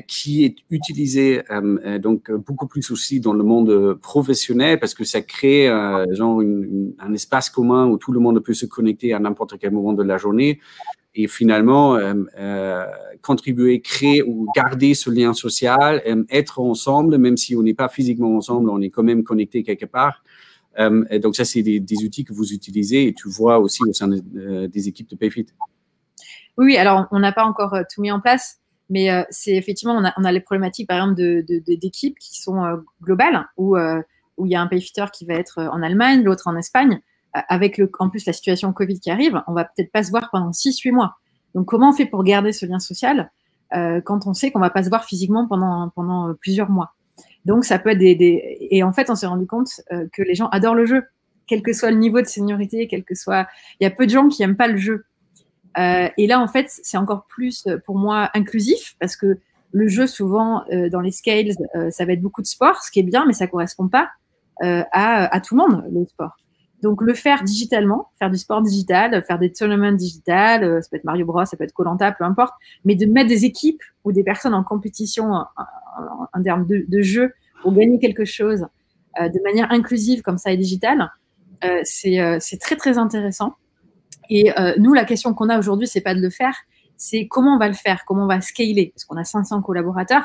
qui 0.08 0.44
est 0.44 0.56
utilisé 0.70 1.42
euh, 1.50 1.98
donc 1.98 2.32
beaucoup 2.32 2.66
plus 2.66 2.90
aussi 2.90 3.20
dans 3.20 3.32
le 3.32 3.44
monde 3.44 3.94
professionnel 4.02 4.80
parce 4.80 4.92
que 4.92 5.04
ça 5.04 5.22
crée 5.22 5.68
genre 6.10 6.40
un 6.98 7.14
espace 7.14 7.48
commun 7.48 7.86
où 7.86 7.96
tout 7.96 8.10
le 8.10 8.18
monde 8.18 8.40
peut 8.40 8.54
se 8.54 8.66
connecter 8.66 9.12
à 9.12 9.20
n'importe 9.20 9.58
quel 9.58 9.70
moment 9.70 9.92
de 9.92 10.02
la 10.02 10.18
journée 10.18 10.60
et 11.14 11.28
finalement 11.28 11.96
contribuer, 13.22 13.80
créer 13.80 14.22
ou 14.22 14.48
garder 14.54 14.94
ce 14.94 15.10
lien 15.10 15.32
social, 15.32 16.02
être 16.28 16.58
ensemble, 16.58 17.16
même 17.16 17.36
si 17.36 17.54
on 17.56 17.62
n'est 17.62 17.72
pas 17.72 17.88
physiquement 17.88 18.36
ensemble, 18.36 18.68
on 18.68 18.80
est 18.80 18.90
quand 18.90 19.04
même 19.04 19.22
connecté 19.22 19.62
quelque 19.62 19.86
part. 19.86 20.24
donc 20.78 21.36
ça, 21.36 21.44
c'est 21.44 21.62
des, 21.62 22.04
outils 22.04 22.24
que 22.24 22.34
vous 22.34 22.52
utilisez 22.52 23.06
et 23.06 23.14
tu 23.14 23.28
vois 23.28 23.60
aussi 23.60 23.82
au 23.84 23.92
sein 23.92 24.08
des 24.08 24.88
équipes 24.88 25.08
de 25.08 25.16
PayFit. 25.16 25.46
Oui, 26.58 26.76
alors 26.76 27.06
on 27.12 27.20
n'a 27.20 27.32
pas 27.32 27.44
encore 27.44 27.78
tout 27.92 28.02
mis 28.02 28.10
en 28.10 28.20
place. 28.20 28.60
Mais 28.88 29.10
euh, 29.10 29.22
c'est 29.30 29.54
effectivement, 29.54 29.94
on 30.16 30.24
a, 30.24 30.32
les 30.32 30.40
problématiques, 30.40 30.88
par 30.88 30.98
exemple, 30.98 31.14
d'équipes 31.16 32.14
de, 32.14 32.18
qui 32.18 32.40
sont 32.40 32.64
euh, 32.64 32.76
globales, 33.02 33.46
où, 33.56 33.76
euh, 33.76 34.00
où 34.36 34.46
il 34.46 34.52
y 34.52 34.54
a 34.54 34.60
un 34.60 34.66
payfitter 34.66 35.04
qui 35.12 35.24
va 35.26 35.34
être 35.34 35.60
en 35.60 35.82
Allemagne, 35.82 36.22
l'autre 36.22 36.48
en 36.48 36.56
Espagne. 36.56 37.00
Avec 37.48 37.76
le, 37.76 37.90
en 37.98 38.08
plus 38.08 38.24
la 38.24 38.32
situation 38.32 38.72
Covid 38.72 38.98
qui 38.98 39.10
arrive, 39.10 39.42
on 39.46 39.52
va 39.52 39.64
peut-être 39.64 39.92
pas 39.92 40.02
se 40.02 40.10
voir 40.10 40.30
pendant 40.30 40.52
6-8 40.52 40.90
mois. 40.90 41.16
Donc, 41.54 41.66
comment 41.66 41.90
on 41.90 41.92
fait 41.92 42.06
pour 42.06 42.24
garder 42.24 42.52
ce 42.52 42.64
lien 42.64 42.78
social 42.78 43.30
quand 43.72 44.26
on 44.26 44.32
sait 44.32 44.50
qu'on 44.50 44.60
va 44.60 44.70
pas 44.70 44.84
se 44.84 44.88
voir 44.88 45.04
physiquement 45.04 45.46
pendant, 45.46 45.90
pendant 45.90 46.32
plusieurs 46.40 46.70
mois? 46.70 46.94
Donc, 47.44 47.66
ça 47.66 47.78
peut 47.78 47.90
être 47.90 47.98
des. 47.98 48.56
Et 48.70 48.82
en 48.82 48.94
fait, 48.94 49.10
on 49.10 49.14
s'est 49.14 49.26
rendu 49.26 49.46
compte 49.46 49.68
que 49.90 50.22
les 50.22 50.34
gens 50.34 50.46
adorent 50.48 50.76
le 50.76 50.86
jeu, 50.86 51.04
quel 51.46 51.60
que 51.60 51.74
soit 51.74 51.90
le 51.90 51.98
niveau 51.98 52.22
de 52.22 52.26
seniorité, 52.26 52.88
quel 52.88 53.04
que 53.04 53.14
soit. 53.14 53.46
Il 53.80 53.84
y 53.84 53.86
a 53.86 53.90
peu 53.90 54.06
de 54.06 54.12
gens 54.12 54.28
qui 54.28 54.42
aiment 54.42 54.56
pas 54.56 54.68
le 54.68 54.78
jeu. 54.78 55.04
Euh, 55.78 56.08
et 56.16 56.26
là, 56.26 56.40
en 56.40 56.48
fait, 56.48 56.66
c'est 56.68 56.96
encore 56.96 57.26
plus 57.26 57.66
euh, 57.66 57.78
pour 57.84 57.98
moi 57.98 58.30
inclusif 58.34 58.96
parce 58.98 59.16
que 59.16 59.38
le 59.72 59.88
jeu, 59.88 60.06
souvent, 60.06 60.64
euh, 60.72 60.88
dans 60.88 61.00
les 61.00 61.10
scales, 61.10 61.50
ça 61.90 62.04
va 62.06 62.12
être 62.12 62.22
beaucoup 62.22 62.40
de 62.40 62.46
sport, 62.46 62.82
ce 62.82 62.90
qui 62.90 63.00
est 63.00 63.02
bien, 63.02 63.26
mais 63.26 63.34
ça 63.34 63.46
correspond 63.46 63.88
pas 63.88 64.08
à, 64.62 65.40
tout 65.40 65.54
le 65.54 65.62
monde, 65.62 65.84
le 65.92 66.06
sport. 66.06 66.34
Donc, 66.82 67.02
le 67.02 67.12
faire 67.12 67.42
digitalement, 67.42 68.10
faire 68.18 68.30
du 68.30 68.38
sport 68.38 68.62
digital, 68.62 69.22
faire 69.24 69.38
des 69.38 69.52
tournaments 69.52 69.92
digital, 69.92 70.82
ça 70.82 70.88
peut 70.88 70.96
être 70.96 71.04
Mario 71.04 71.26
Bros, 71.26 71.44
ça 71.44 71.58
peut 71.58 71.64
être 71.64 71.74
Colanta, 71.74 72.10
peu 72.12 72.24
importe, 72.24 72.54
mais 72.86 72.94
de 72.94 73.04
mettre 73.04 73.28
des 73.28 73.44
équipes 73.44 73.82
ou 74.04 74.12
des 74.12 74.22
personnes 74.22 74.54
en 74.54 74.64
compétition 74.64 75.30
en, 75.30 76.42
termes 76.42 76.66
de, 76.66 76.86
de, 76.88 77.02
jeu 77.02 77.34
pour 77.60 77.74
gagner 77.74 77.98
quelque 77.98 78.24
chose 78.24 78.66
de 79.18 79.42
manière 79.42 79.70
inclusive 79.72 80.22
comme 80.22 80.38
ça 80.38 80.52
et 80.52 80.56
digitale, 80.56 81.10
c'est 81.82 82.58
très, 82.60 82.76
très 82.76 82.96
intéressant. 82.96 83.56
Et 84.30 84.58
euh, 84.58 84.74
nous, 84.78 84.92
la 84.92 85.04
question 85.04 85.34
qu'on 85.34 85.48
a 85.48 85.58
aujourd'hui, 85.58 85.86
c'est 85.86 86.00
pas 86.00 86.14
de 86.14 86.20
le 86.20 86.30
faire, 86.30 86.54
c'est 86.96 87.26
comment 87.28 87.54
on 87.54 87.58
va 87.58 87.68
le 87.68 87.74
faire, 87.74 88.04
comment 88.06 88.24
on 88.24 88.28
va 88.28 88.40
scaler, 88.40 88.92
parce 88.94 89.04
qu'on 89.04 89.16
a 89.16 89.24
500 89.24 89.62
collaborateurs. 89.62 90.24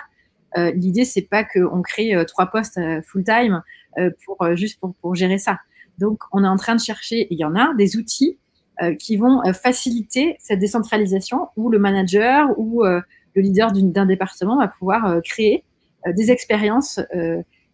Euh, 0.57 0.71
L'idée, 0.71 1.05
c'est 1.05 1.21
pas 1.21 1.43
qu'on 1.43 1.81
crée 1.81 2.15
euh, 2.15 2.25
trois 2.25 2.47
postes 2.47 2.77
euh, 2.77 3.01
full 3.03 3.23
time 3.23 3.61
euh, 3.97 4.09
pour 4.25 4.55
juste 4.55 4.79
pour, 5.01 5.15
gérer 5.15 5.37
ça. 5.37 5.59
Donc, 5.97 6.19
on 6.31 6.43
est 6.43 6.47
en 6.47 6.57
train 6.57 6.75
de 6.75 6.81
chercher, 6.81 7.27
il 7.29 7.39
y 7.39 7.45
en 7.45 7.55
a 7.55 7.73
des 7.75 7.97
outils 7.97 8.37
qui 8.97 9.15
vont 9.15 9.43
faciliter 9.53 10.37
cette 10.39 10.57
décentralisation 10.57 11.49
où 11.55 11.69
le 11.69 11.77
manager 11.77 12.49
ou 12.57 12.83
le 12.83 13.03
leader 13.35 13.71
d'un 13.71 14.07
département 14.07 14.57
va 14.57 14.67
pouvoir 14.69 15.21
créer 15.23 15.63
des 16.07 16.31
expériences 16.31 16.99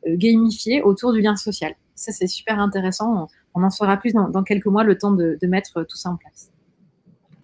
gamifiées 0.06 0.82
autour 0.82 1.13
du 1.13 1.22
lien 1.22 1.38
social. 1.38 1.76
Ça, 1.96 2.12
c'est 2.12 2.28
super 2.28 2.60
intéressant 2.60 3.30
on 3.58 3.63
en 3.63 3.70
saura 3.70 3.98
plus 3.98 4.13
dans, 4.13 4.43
quelques 4.43 4.67
mois, 4.67 4.84
le 4.84 4.98
temps 4.98 5.12
de, 5.12 5.38
mettre 5.43 5.84
tout 5.84 5.98
ça 5.98 6.10
en 6.10 6.15
place. 6.15 6.52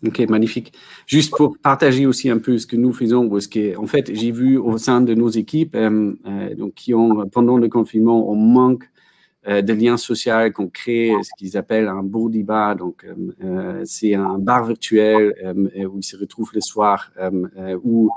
Ok, 0.06 0.19
magnifique. 0.30 0.73
Juste 1.08 1.34
pour 1.36 1.58
partager 1.58 2.06
aussi 2.06 2.30
un 2.30 2.38
peu 2.38 2.58
ce 2.58 2.67
que 2.67 2.76
nous 2.76 2.91
faisons, 2.91 3.30
parce 3.30 3.47
que 3.47 3.78
en 3.78 3.88
fait, 3.88 4.13
j'ai 4.13 4.32
vu 4.32 4.58
au 4.58 4.78
sein 4.78 4.99
de 4.99 5.13
nos 5.13 5.30
équipes, 5.30 5.76
euh, 5.76 6.13
euh, 6.28 6.56
donc 6.56 6.73
qui 6.73 6.93
ont 6.93 7.28
pendant 7.30 7.58
le 7.58 7.69
confinement, 7.69 8.30
on 8.30 8.36
manque 8.36 8.84
euh, 9.47 9.62
de 9.62 9.71
liens 9.73 9.95
sociaux, 9.95 10.52
qu'on 10.54 10.67
crée 10.67 11.13
ce 11.23 11.30
qu'ils 11.38 11.56
appellent 11.58 11.88
un 11.88 12.04
body 12.04 12.43
bar. 12.43 12.76
Donc, 12.76 13.06
c'est 13.86 14.13
un 14.13 14.38
bar 14.39 14.65
virtuel 14.65 15.34
où 15.89 15.97
ils 15.97 16.04
se 16.04 16.17
retrouvent 16.17 16.52
le 16.54 16.62
soir 16.62 17.12
ou 17.84 18.10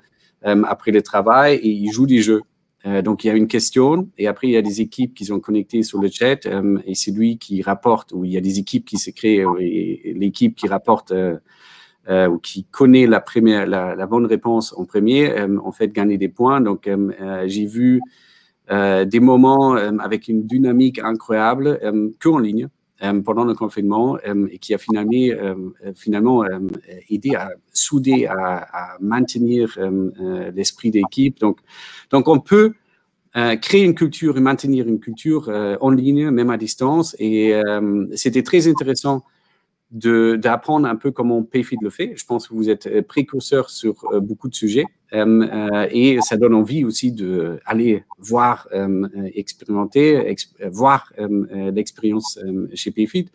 après 0.43 0.91
le 0.91 1.03
travail 1.03 1.57
et 1.57 1.69
ils 1.69 1.91
jouent 1.93 2.07
des 2.07 2.21
jeux. 2.21 2.43
Euh, 2.87 3.03
donc, 3.03 3.25
il 3.25 3.29
y 3.29 3.31
a 3.31 3.35
une 3.35 3.49
question 3.49 4.09
et 4.17 4.29
après, 4.29 4.49
il 4.49 4.53
y 4.53 4.57
a 4.57 4.63
des 4.63 4.81
équipes 4.81 5.15
qui 5.15 5.25
sont 5.25 5.41
connectées 5.41 5.83
sur 5.83 6.01
le 6.01 6.09
chat 6.09 6.47
euh, 6.47 6.79
et 6.87 6.95
c'est 6.95 7.11
lui 7.11 7.39
qui 7.39 7.63
rapporte, 7.63 8.13
ou 8.13 8.25
il 8.25 8.33
y 8.33 8.37
a 8.37 8.41
des 8.41 8.59
équipes 8.59 8.85
qui 8.85 8.99
se 8.99 9.11
créent 9.11 9.45
et, 9.59 10.15
l'équipe 10.15 10.55
qui 10.55 10.69
rapporte 10.69 11.13
euh, 11.13 11.39
ou 12.29 12.39
qui 12.39 12.65
connaît 12.65 13.07
la, 13.07 14.07
bonne 14.07 14.27
réponse 14.27 14.73
en 14.77 14.85
premier, 14.85 15.35
en 15.43 15.73
fait, 15.73 15.93
gagner 15.93 16.19
des 16.19 16.29
points. 16.29 16.61
Donc, 16.61 16.89
j'ai 17.47 17.67
vu 17.67 18.01
des 18.71 19.21
moments 19.21 19.75
avec 19.75 20.29
une 20.29 20.47
dynamique 20.47 21.01
incroyable 21.01 21.81
qu'en 22.23 22.39
ligne. 22.39 22.69
Pendant 23.25 23.45
le 23.45 23.55
confinement 23.55 24.19
et 24.19 24.59
qui 24.59 24.75
a 24.75 24.79
finalement, 24.79 25.17
finalement 25.95 26.45
aidé 27.11 27.35
à 27.35 27.51
souder, 27.73 28.27
à, 28.27 28.97
maintenir 29.01 29.79
l'esprit 30.55 30.91
d'équipe. 30.91 31.39
Donc, 31.39 31.61
donc, 32.11 32.29
on 32.29 32.41
peut 32.41 32.73
euh, 33.37 33.57
créer 33.57 33.85
une 33.85 33.95
culture 33.95 34.39
et 34.39 34.41
maintenir 34.41 34.89
une 34.89 34.99
culture 34.99 35.51
euh, 35.51 35.77
en 35.83 35.91
ligne, 35.91 36.31
même 36.31 36.49
à 36.49 36.57
distance. 36.57 37.15
Et 37.19 37.55
euh, 37.55 38.07
c'était 38.15 38.43
très 38.43 38.67
intéressant 38.67 39.25
d'apprendre 39.91 40.89
un 40.89 40.97
peu 40.97 41.13
comment 41.13 41.43
PayFit 41.43 41.79
le 41.81 41.91
fait. 41.91 42.15
Je 42.17 42.25
pense 42.25 42.49
que 42.49 42.55
vous 42.55 42.69
êtes 42.69 43.07
précurseur 43.07 43.71
sur 43.71 44.05
beaucoup 44.21 44.49
de 44.49 44.55
sujets 44.55 44.85
et 45.13 46.19
ça 46.23 46.37
donne 46.37 46.55
envie 46.55 46.85
aussi 46.85 47.13
d'aller 47.13 48.05
voir, 48.19 48.69
expérimenter, 49.35 50.35
voir 50.73 51.13
l'expérience 51.73 52.39
chez 52.75 52.91
PayFit. 52.91 53.29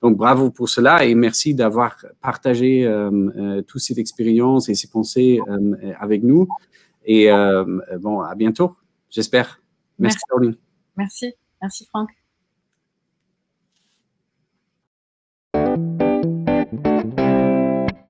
Donc 0.00 0.16
bravo 0.16 0.50
pour 0.50 0.68
cela 0.68 1.04
et 1.04 1.14
merci 1.14 1.54
d'avoir 1.54 1.96
partagé 2.22 2.90
toute 3.66 3.80
cette 3.80 3.98
expérience 3.98 4.68
et 4.70 4.74
ces 4.74 4.88
pensées 4.88 5.40
avec 6.00 6.22
nous. 6.22 6.48
Et 7.08 7.32
euh, 7.32 7.64
bon, 7.98 8.20
à 8.20 8.34
bientôt, 8.34 8.76
j'espère. 9.08 9.60
Merci, 9.98 10.18
Merci. 10.96 11.32
Merci, 11.60 11.86
Franck. 11.86 12.10